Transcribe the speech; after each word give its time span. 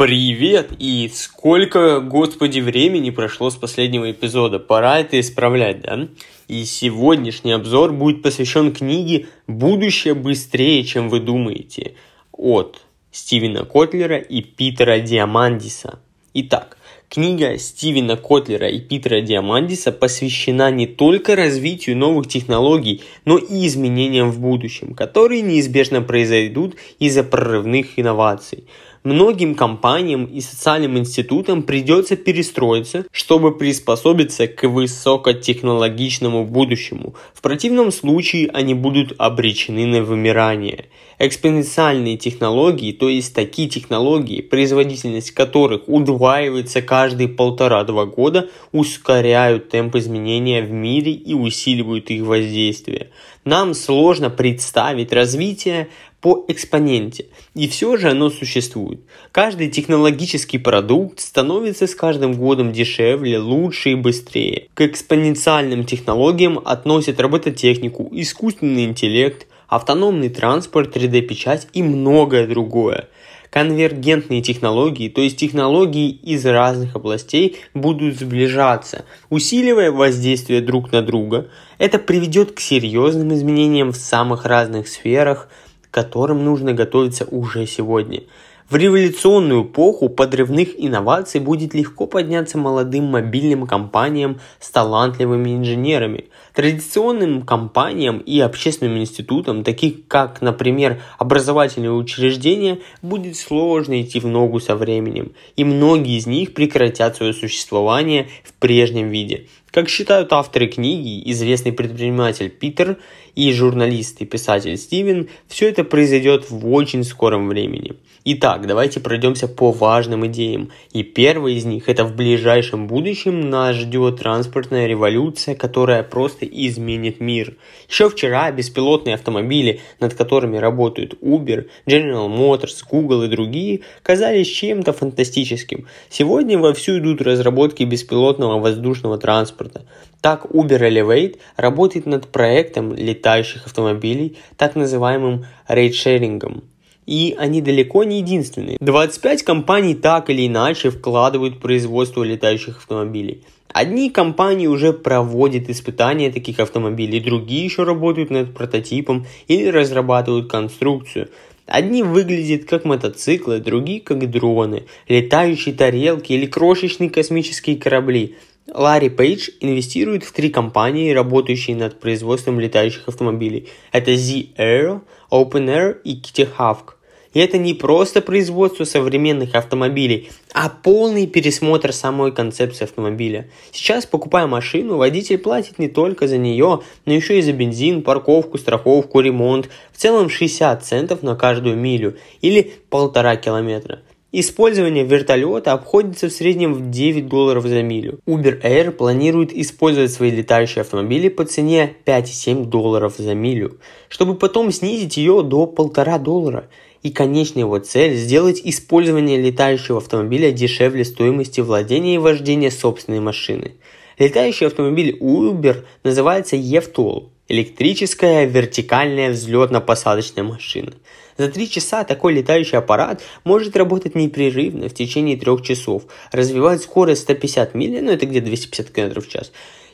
Привет! 0.00 0.70
И 0.78 1.10
сколько, 1.12 2.00
господи, 2.00 2.60
времени 2.60 3.10
прошло 3.10 3.50
с 3.50 3.56
последнего 3.56 4.10
эпизода. 4.10 4.58
Пора 4.58 5.00
это 5.00 5.20
исправлять, 5.20 5.82
да? 5.82 6.08
И 6.48 6.64
сегодняшний 6.64 7.52
обзор 7.52 7.92
будет 7.92 8.22
посвящен 8.22 8.72
книге 8.72 9.26
«Будущее 9.46 10.14
быстрее, 10.14 10.84
чем 10.84 11.10
вы 11.10 11.20
думаете» 11.20 11.96
от 12.32 12.80
Стивена 13.12 13.66
Котлера 13.66 14.16
и 14.16 14.40
Питера 14.40 15.00
Диамандиса. 15.00 15.98
Итак, 16.32 16.78
Книга 17.10 17.58
Стивена 17.58 18.16
Котлера 18.16 18.68
и 18.68 18.78
Питера 18.78 19.20
Диамандиса 19.20 19.90
посвящена 19.90 20.70
не 20.70 20.86
только 20.86 21.34
развитию 21.34 21.96
новых 21.96 22.28
технологий, 22.28 23.02
но 23.24 23.36
и 23.36 23.66
изменениям 23.66 24.30
в 24.30 24.38
будущем, 24.38 24.94
которые 24.94 25.42
неизбежно 25.42 26.02
произойдут 26.02 26.76
из-за 27.00 27.24
прорывных 27.24 27.98
инноваций. 27.98 28.64
Многим 29.02 29.54
компаниям 29.54 30.26
и 30.26 30.42
социальным 30.42 30.98
институтам 30.98 31.62
придется 31.62 32.16
перестроиться, 32.16 33.06
чтобы 33.12 33.56
приспособиться 33.56 34.46
к 34.46 34.68
высокотехнологичному 34.68 36.44
будущему. 36.44 37.14
В 37.32 37.40
противном 37.40 37.92
случае 37.92 38.50
они 38.52 38.74
будут 38.74 39.14
обречены 39.16 39.86
на 39.86 40.02
вымирание. 40.02 40.90
Экспоненциальные 41.18 42.18
технологии, 42.18 42.92
то 42.92 43.08
есть 43.08 43.34
такие 43.34 43.70
технологии, 43.70 44.42
производительность 44.42 45.30
которых 45.30 45.88
удваивается 45.88 46.82
каждые 46.82 47.28
полтора-два 47.30 48.04
года, 48.04 48.50
ускоряют 48.70 49.70
темп 49.70 49.96
изменения 49.96 50.60
в 50.60 50.72
мире 50.72 51.12
и 51.12 51.32
усиливают 51.32 52.10
их 52.10 52.22
воздействие. 52.22 53.10
Нам 53.46 53.72
сложно 53.72 54.28
представить 54.28 55.14
развитие 55.14 55.88
по 56.20 56.44
экспоненте, 56.48 57.26
и 57.54 57.66
все 57.68 57.96
же 57.96 58.10
оно 58.10 58.30
существует. 58.30 59.00
Каждый 59.32 59.70
технологический 59.70 60.58
продукт 60.58 61.20
становится 61.20 61.86
с 61.86 61.94
каждым 61.94 62.34
годом 62.34 62.72
дешевле, 62.72 63.38
лучше 63.38 63.92
и 63.92 63.94
быстрее. 63.94 64.68
К 64.74 64.82
экспоненциальным 64.82 65.84
технологиям 65.84 66.60
относят 66.64 67.20
робототехнику, 67.20 68.08
искусственный 68.12 68.84
интеллект, 68.84 69.46
автономный 69.68 70.28
транспорт, 70.28 70.94
3D-печать 70.94 71.68
и 71.72 71.82
многое 71.82 72.46
другое. 72.46 73.08
Конвергентные 73.50 74.42
технологии, 74.42 75.08
то 75.08 75.22
есть 75.22 75.36
технологии 75.36 76.08
из 76.10 76.46
разных 76.46 76.94
областей, 76.94 77.56
будут 77.74 78.16
сближаться, 78.16 79.04
усиливая 79.28 79.90
воздействие 79.90 80.60
друг 80.60 80.92
на 80.92 81.02
друга. 81.02 81.48
Это 81.78 81.98
приведет 81.98 82.52
к 82.52 82.60
серьезным 82.60 83.34
изменениям 83.34 83.90
в 83.90 83.96
самых 83.96 84.44
разных 84.44 84.86
сферах, 84.86 85.48
которым 85.90 86.44
нужно 86.44 86.72
готовиться 86.72 87.24
уже 87.24 87.66
сегодня– 87.66 88.22
в 88.70 88.76
революционную 88.76 89.64
эпоху 89.64 90.08
подрывных 90.08 90.68
инноваций 90.78 91.40
будет 91.40 91.74
легко 91.74 92.06
подняться 92.06 92.56
молодым 92.56 93.06
мобильным 93.06 93.66
компаниям 93.66 94.38
с 94.60 94.70
талантливыми 94.70 95.56
инженерами. 95.56 96.26
Традиционным 96.54 97.42
компаниям 97.42 98.18
и 98.18 98.38
общественным 98.38 98.98
институтам, 98.98 99.64
таких 99.64 100.06
как, 100.06 100.40
например, 100.40 101.02
образовательные 101.18 101.90
учреждения, 101.90 102.78
будет 103.02 103.36
сложно 103.36 104.00
идти 104.00 104.20
в 104.20 104.28
ногу 104.28 104.60
со 104.60 104.76
временем, 104.76 105.32
и 105.56 105.64
многие 105.64 106.16
из 106.16 106.28
них 106.28 106.54
прекратят 106.54 107.16
свое 107.16 107.32
существование 107.32 108.28
в 108.44 108.52
прежнем 108.52 109.08
виде. 109.08 109.48
Как 109.72 109.88
считают 109.88 110.32
авторы 110.32 110.66
книги, 110.66 111.28
известный 111.30 111.72
предприниматель 111.72 112.50
Питер 112.50 112.98
и 113.34 113.52
журналист 113.52 114.20
и 114.20 114.24
писатель 114.24 114.76
Стивен, 114.76 115.28
все 115.48 115.68
это 115.68 115.84
произойдет 115.84 116.50
в 116.50 116.72
очень 116.72 117.04
скором 117.04 117.48
времени. 117.48 117.94
Итак, 118.22 118.66
давайте 118.66 119.00
пройдемся 119.00 119.48
по 119.48 119.72
важным 119.72 120.26
идеям. 120.26 120.70
И 120.92 121.02
первый 121.02 121.54
из 121.54 121.64
них 121.64 121.88
это 121.88 122.04
в 122.04 122.14
ближайшем 122.14 122.86
будущем 122.86 123.48
нас 123.48 123.76
ждет 123.76 124.18
транспортная 124.18 124.86
революция, 124.86 125.54
которая 125.54 126.02
просто 126.02 126.44
изменит 126.44 127.18
мир. 127.18 127.56
Еще 127.88 128.10
вчера 128.10 128.50
беспилотные 128.52 129.14
автомобили, 129.14 129.80
над 130.00 130.12
которыми 130.12 130.58
работают 130.58 131.14
Uber, 131.22 131.68
General 131.86 132.28
Motors, 132.28 132.84
Google 132.90 133.22
и 133.22 133.28
другие, 133.28 133.80
казались 134.02 134.48
чем-то 134.48 134.92
фантастическим. 134.92 135.86
Сегодня 136.10 136.58
вовсю 136.58 136.98
идут 136.98 137.22
разработки 137.22 137.84
беспилотного 137.84 138.60
воздушного 138.60 139.16
транспорта. 139.16 139.86
Так 140.20 140.44
Uber 140.44 140.78
Elevate 140.78 141.38
работает 141.56 142.04
над 142.04 142.28
проектом 142.28 142.94
летающих 143.20 143.66
автомобилей, 143.66 144.38
так 144.56 144.76
называемым 144.76 145.44
рейдшерингом. 145.68 146.64
И 147.06 147.34
они 147.38 147.60
далеко 147.60 148.04
не 148.04 148.18
единственные. 148.18 148.78
25 148.80 149.42
компаний 149.42 149.94
так 149.94 150.30
или 150.30 150.46
иначе 150.46 150.90
вкладывают 150.90 151.56
в 151.56 151.58
производство 151.58 152.22
летающих 152.22 152.78
автомобилей. 152.78 153.44
Одни 153.72 154.10
компании 154.10 154.66
уже 154.66 154.92
проводят 154.92 155.68
испытания 155.68 156.30
таких 156.32 156.58
автомобилей, 156.58 157.20
другие 157.20 157.64
еще 157.64 157.84
работают 157.84 158.30
над 158.30 158.54
прототипом 158.54 159.26
или 159.48 159.68
разрабатывают 159.68 160.50
конструкцию. 160.50 161.28
Одни 161.66 162.02
выглядят 162.02 162.64
как 162.64 162.84
мотоциклы, 162.84 163.60
другие 163.60 164.00
как 164.00 164.28
дроны, 164.28 164.86
летающие 165.08 165.72
тарелки 165.72 166.32
или 166.32 166.46
крошечные 166.46 167.10
космические 167.10 167.76
корабли. 167.76 168.34
Ларри 168.68 169.08
Пейдж 169.08 169.50
инвестирует 169.60 170.22
в 170.22 170.32
три 170.32 170.50
компании, 170.50 171.12
работающие 171.12 171.76
над 171.76 171.98
производством 171.98 172.60
летающих 172.60 173.08
автомобилей. 173.08 173.68
Это 173.90 174.14
Z-Aero, 174.16 175.00
OpenAir 175.30 176.00
и 176.04 176.20
Kitty 176.20 176.48
Hawk. 176.56 176.94
И 177.32 177.38
это 177.38 177.58
не 177.58 177.74
просто 177.74 178.20
производство 178.20 178.84
современных 178.84 179.54
автомобилей, 179.54 180.30
а 180.52 180.68
полный 180.68 181.28
пересмотр 181.28 181.92
самой 181.92 182.32
концепции 182.32 182.84
автомобиля. 182.84 183.48
Сейчас, 183.70 184.04
покупая 184.04 184.48
машину, 184.48 184.96
водитель 184.96 185.38
платит 185.38 185.78
не 185.78 185.88
только 185.88 186.26
за 186.26 186.38
нее, 186.38 186.80
но 187.06 187.12
еще 187.12 187.38
и 187.38 187.42
за 187.42 187.52
бензин, 187.52 188.02
парковку, 188.02 188.58
страховку, 188.58 189.20
ремонт. 189.20 189.68
В 189.92 189.98
целом 189.98 190.28
60 190.28 190.84
центов 190.84 191.22
на 191.22 191.36
каждую 191.36 191.76
милю 191.76 192.16
или 192.40 192.74
полтора 192.88 193.36
километра. 193.36 194.00
Использование 194.32 195.02
вертолета 195.02 195.72
обходится 195.72 196.28
в 196.28 196.32
среднем 196.32 196.72
в 196.72 196.88
9 196.88 197.26
долларов 197.26 197.64
за 197.66 197.82
милю. 197.82 198.20
Uber 198.26 198.62
Air 198.62 198.92
планирует 198.92 199.52
использовать 199.52 200.12
свои 200.12 200.30
летающие 200.30 200.82
автомобили 200.82 201.28
по 201.28 201.44
цене 201.44 201.96
5,7 202.06 202.66
долларов 202.66 203.14
за 203.18 203.34
милю, 203.34 203.80
чтобы 204.08 204.36
потом 204.36 204.70
снизить 204.70 205.16
ее 205.16 205.42
до 205.42 205.64
1,5 205.64 206.18
доллара 206.20 206.68
и 207.02 207.10
конечная 207.10 207.64
его 207.64 207.80
цель– 207.80 208.14
сделать 208.16 208.60
использование 208.62 209.36
летающего 209.36 209.98
автомобиля 209.98 210.52
дешевле 210.52 211.04
стоимости 211.04 211.60
владения 211.60 212.14
и 212.14 212.18
вождения 212.18 212.70
собственной 212.70 213.20
машины. 213.20 213.72
Летающий 214.16 214.68
автомобиль 214.68 215.18
Uber 215.20 215.84
называется 216.04 216.54
EVTOL– 216.54 217.30
электрическая 217.48 218.44
вертикальная 218.44 219.32
взлетно-посадочная 219.32 220.44
машина. 220.44 220.92
За 221.40 221.48
три 221.48 221.70
часа 221.70 222.04
такой 222.04 222.34
летающий 222.34 222.76
аппарат 222.76 223.22
может 223.44 223.74
работать 223.74 224.14
непрерывно 224.14 224.90
в 224.90 224.92
течение 224.92 225.38
трех 225.38 225.62
часов, 225.62 226.02
развивать 226.32 226.82
скорость 226.82 227.22
150 227.22 227.74
миль, 227.74 228.04
ну 228.04 228.10
это 228.10 228.26
где 228.26 228.42
250 228.42 228.90
км 228.90 229.22
в 229.22 229.26
час, 229.26 229.50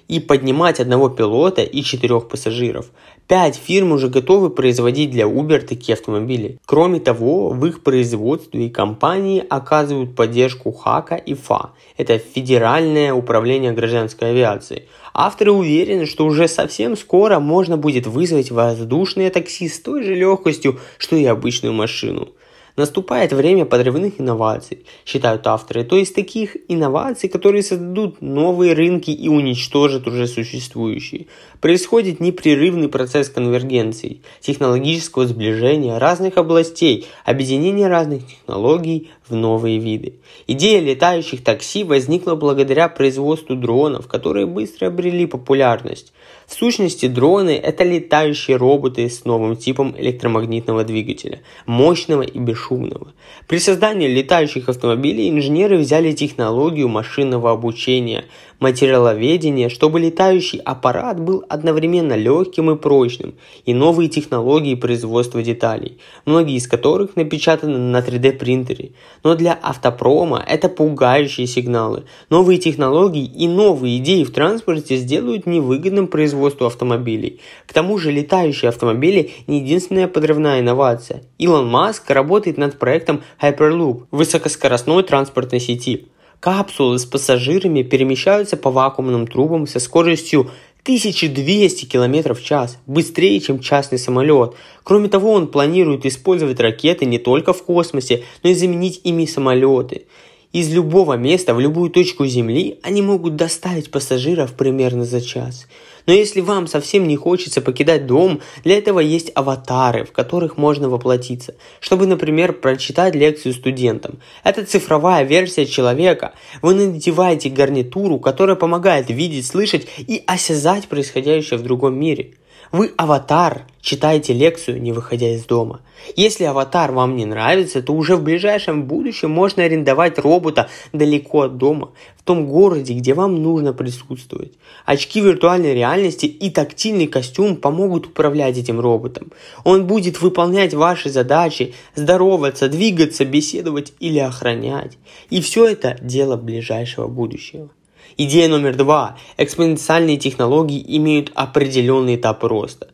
и 0.09 0.19
поднимать 0.19 0.81
одного 0.81 1.09
пилота 1.09 1.63
и 1.63 1.85
четырех 1.85 2.27
пассажиров. 2.27 2.87
Пять 3.29 3.57
фирм 3.57 3.91
уже 3.91 4.09
готовы 4.09 4.51
производить 4.51 5.11
для 5.11 5.25
Uber 5.25 5.59
такие 5.59 5.95
автомобили. 5.95 6.59
Кроме 6.65 7.01
того, 7.01 7.49
в 7.49 7.67
их 7.67 7.83
производстве 7.83 8.67
и 8.67 8.71
компании 8.71 9.45
оказывают 9.49 10.15
поддержку 10.15 10.71
ХАКа 10.71 11.17
и 11.17 11.35
ФА. 11.35 11.73
Это 11.97 12.19
Федеральное 12.19 13.13
управление 13.13 13.73
гражданской 13.73 14.31
авиации. 14.31 14.85
Авторы 15.13 15.51
уверены, 15.51 16.07
что 16.07 16.25
уже 16.25 16.47
совсем 16.47 16.97
скоро 16.97 17.41
можно 17.41 17.77
будет 17.77 18.07
вызвать 18.07 18.53
воздушное 18.53 19.31
такси 19.31 19.69
с 19.69 19.81
той 19.81 20.05
же 20.05 20.15
легкостью, 20.15 20.79
что 20.97 21.17
и 21.17 21.25
обычную 21.25 21.75
машину. 21.75 22.29
Наступает 22.77 23.33
время 23.33 23.65
подрывных 23.65 24.21
инноваций, 24.21 24.85
считают 25.07 25.47
авторы, 25.47 25.83
то 25.83 25.97
есть 25.97 26.15
таких 26.15 26.57
инноваций, 26.69 27.31
которые 27.31 27.63
создадут 27.63 28.21
новые 28.21 28.75
рынки 28.75 29.11
и 29.11 29.29
уничтожат 29.29 30.07
уже 30.07 30.27
существующие. 30.27 31.27
Происходит 31.63 32.21
непрерывный 32.21 32.89
процесс 32.89 33.31
конвергенции, 33.31 34.21
технологического 34.41 35.27
сближения 35.27 35.99
разных 35.99 36.37
областей, 36.37 37.07
объединения 37.25 37.89
разных 37.89 38.27
технологий 38.27 39.11
в 39.29 39.35
новые 39.35 39.79
виды. 39.79 40.15
Идея 40.47 40.81
летающих 40.81 41.43
такси 41.43 41.85
возникла 41.85 42.35
благодаря 42.35 42.89
производству 42.89 43.57
дронов, 43.57 44.07
которые 44.07 44.47
быстро 44.47 44.89
обрели 44.89 45.27
популярность. 45.27 46.13
В 46.47 46.55
сущности, 46.55 47.07
дроны– 47.07 47.57
это 47.63 47.83
летающие 47.83 48.57
роботы 48.57 49.11
с 49.11 49.25
новым 49.25 49.57
типом 49.57 49.95
электромагнитного 49.99 50.85
двигателя, 50.85 51.41
мощного 51.67 52.23
и 52.23 52.39
бесшумного. 52.39 53.13
При 53.49 53.59
создании 53.59 54.07
летающих 54.07 54.69
автомобилей 54.69 55.29
инженеры 55.29 55.79
взяли 55.79 56.13
технологию 56.13 56.89
машинного 56.89 57.51
обучения. 57.51 58.27
Материаловедения, 58.59 59.69
чтобы 59.69 60.01
летающий 60.01 60.59
аппарат 60.59 61.21
был 61.21 61.45
одновременно 61.49 62.15
легким 62.15 62.71
и 62.71 62.77
прочным, 62.77 63.35
и 63.65 63.75
новые 63.75 64.09
технологии 64.09 64.75
производства 64.75 65.43
деталей, 65.43 65.99
многие 66.25 66.57
из 66.57 66.67
которых 66.67 67.17
напечатаны 67.17 67.79
на 67.79 67.99
3D 67.99 68.33
принтере. 68.33 68.93
Но 69.23 69.35
для 69.35 69.53
автопрома 69.53 70.43
это 70.47 70.69
пугающие 70.69 71.47
сигналы. 71.47 72.05
Новые 72.31 72.59
технологии 72.59 73.25
и 73.25 73.49
новые 73.49 73.99
идеи 73.99 74.25
в 74.25 74.33
транспорте 74.33 74.97
сделают 74.97 75.47
невыгодным 75.47 76.09
производство 76.09 76.67
автомобилей. 76.67 77.41
К 77.67 77.73
тому 77.73 77.99
же 77.99 78.11
летающие 78.11 78.69
автомобили 78.69 79.33
не 79.47 79.61
единственная 79.61 80.09
подрывная 80.09 80.61
инновация. 80.61 81.23
Илон 81.39 81.69
Маск 81.69 82.11
работает 82.11 82.59
над 82.59 82.79
проектом 82.79 83.23
Hyperloop 83.41 84.05
высокоскоростной 84.11 85.03
транспортной 85.03 85.61
сети. 85.61 86.07
Капсулы 86.41 86.99
с 86.99 87.07
пассажирами 87.07 87.83
перемещаются 87.83 88.57
по 88.57 88.71
вакуумным 88.71 89.27
трубам 89.27 89.67
со 89.67 89.81
скоростью 89.81 90.51
1200 90.83 91.87
км 91.87 92.35
в 92.35 92.45
час, 92.45 92.79
быстрее, 92.87 93.41
чем 93.41 93.59
частный 93.59 93.99
самолет. 93.99 94.55
Кроме 94.85 95.09
того, 95.09 95.33
он 95.33 95.49
планирует 95.49 96.07
использовать 96.07 96.61
ракеты 96.61 97.07
не 97.07 97.19
только 97.19 97.53
в 97.53 97.65
космосе, 97.65 98.23
но 98.45 98.51
и 98.51 98.55
заменить 98.55 99.01
ими 99.03 99.27
самолеты. 99.27 100.07
Из 100.53 100.73
любого 100.73 101.15
места 101.15 101.55
в 101.55 101.61
любую 101.61 101.91
точку 101.91 102.25
Земли 102.27 102.79
они 102.83 103.03
могут 103.03 103.35
доставить 103.35 103.91
пассажиров 103.91 104.53
примерно 104.53 105.05
за 105.05 105.21
час. 105.21 105.67
Но 106.07 106.13
если 106.13 106.41
вам 106.41 106.67
совсем 106.67 107.07
не 107.07 107.17
хочется 107.17 107.61
покидать 107.61 108.07
дом, 108.07 108.41
для 108.65 108.79
этого 108.79 109.01
есть 109.01 109.31
аватары, 109.35 110.05
в 110.05 110.13
которых 110.13 110.57
можно 110.57 110.89
воплотиться, 110.89 111.55
чтобы, 111.81 112.07
например, 112.07 112.53
прочитать 112.53 113.15
лекцию 113.15 113.55
студентам. 113.55 114.21
Это 114.45 114.65
цифровая 114.65 115.25
версия 115.25 115.67
человека. 115.67 116.33
Вы 116.63 116.75
надеваете 116.75 117.51
гарнитуру, 117.51 118.19
которая 118.19 118.57
помогает 118.57 119.11
видеть, 119.11 119.47
слышать 119.47 119.87
и 119.99 120.23
осязать 120.27 120.89
происходящее 120.89 121.59
в 121.59 121.63
другом 121.63 121.99
мире– 121.99 122.35
вы 122.73 122.93
аватар, 122.97 123.67
читаете 123.81 124.33
лекцию, 124.33 124.83
не 124.83 124.93
выходя 124.93 125.29
из 125.35 125.45
дома. 125.45 125.81
Если 126.15 126.45
аватар 126.45 126.93
вам 126.93 127.17
не 127.17 127.25
нравится, 127.25 127.83
то 127.83 127.93
уже 127.93 128.17
в 128.17 128.23
ближайшем 128.23 128.85
будущем 128.85 129.31
можно 129.31 129.65
арендовать 129.65 130.19
робота 130.19 130.69
далеко 130.93 131.43
от 131.43 131.57
дома, 131.57 131.93
в 132.17 132.23
том 132.23 132.47
городе, 132.47 132.95
где 132.95 133.15
вам 133.15 133.43
нужно 133.43 133.73
присутствовать. 133.73 134.53
Очки 134.85 135.21
виртуальной 135.21 135.75
реальности 135.75 136.27
и 136.27 136.51
тактильный 136.51 137.07
костюм 137.07 137.57
помогут 137.57 138.07
управлять 138.07 138.59
этим 138.59 138.81
роботом. 138.81 139.33
Он 139.65 139.87
будет 139.87 140.21
выполнять 140.21 140.75
ваши 140.75 141.09
задачи, 141.09 141.75
здороваться, 141.95 142.69
двигаться, 142.69 143.25
беседовать 143.25 143.93
или 144.01 144.19
охранять. 144.19 144.99
И 145.31 145.41
все 145.41 145.67
это 145.67 145.97
дело 146.01 146.37
ближайшего 146.37 147.09
будущего. 147.09 147.71
Идея 148.17 148.49
номер 148.49 148.77
два. 148.77 149.19
Экспоненциальные 149.37 150.17
технологии 150.17 150.83
имеют 150.97 151.33
определенный 151.35 152.17
этап 152.17 152.45
роста. 152.45 152.89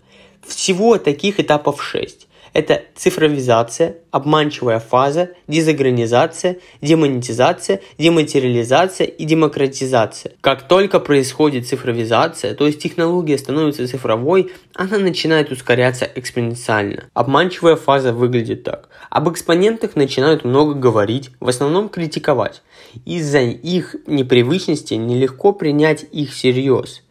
Всего 0.47 0.99
таких 0.99 1.38
этапов 1.38 1.82
шесть. 1.82 2.26
Это 2.52 2.82
цифровизация, 2.94 3.96
обманчивая 4.10 4.78
фаза, 4.78 5.31
дезагранизация, 5.49 6.58
демонетизация, 6.82 7.81
дематериализация 7.96 9.06
и 9.06 9.25
демократизация. 9.25 10.32
Как 10.43 10.69
только 10.69 11.00
происходит 11.00 11.66
цифровизация, 11.66 12.54
то 12.54 12.66
есть 12.66 12.81
технология 12.81 13.38
становится 13.38 13.88
цифровой, 13.88 14.52
она 14.75 14.99
начинает 14.99 15.50
ускоряться 15.50 16.08
экспоненциально. 16.14 17.04
Обманчивая 17.14 17.76
фаза 17.76 18.12
выглядит 18.12 18.64
так. 18.64 18.90
Об 19.08 19.31
экспонентах 19.31 19.96
начинают 19.96 20.44
много 20.44 20.75
говорить, 20.75 21.31
в 21.40 21.49
основном 21.49 21.88
критиковать. 21.88 22.62
Из-за 23.06 23.40
их 23.40 23.96
непривычности 24.06 24.94
нелегко 24.94 25.52
принять 25.52 26.04
их 26.12 26.32
всерьез. 26.32 27.02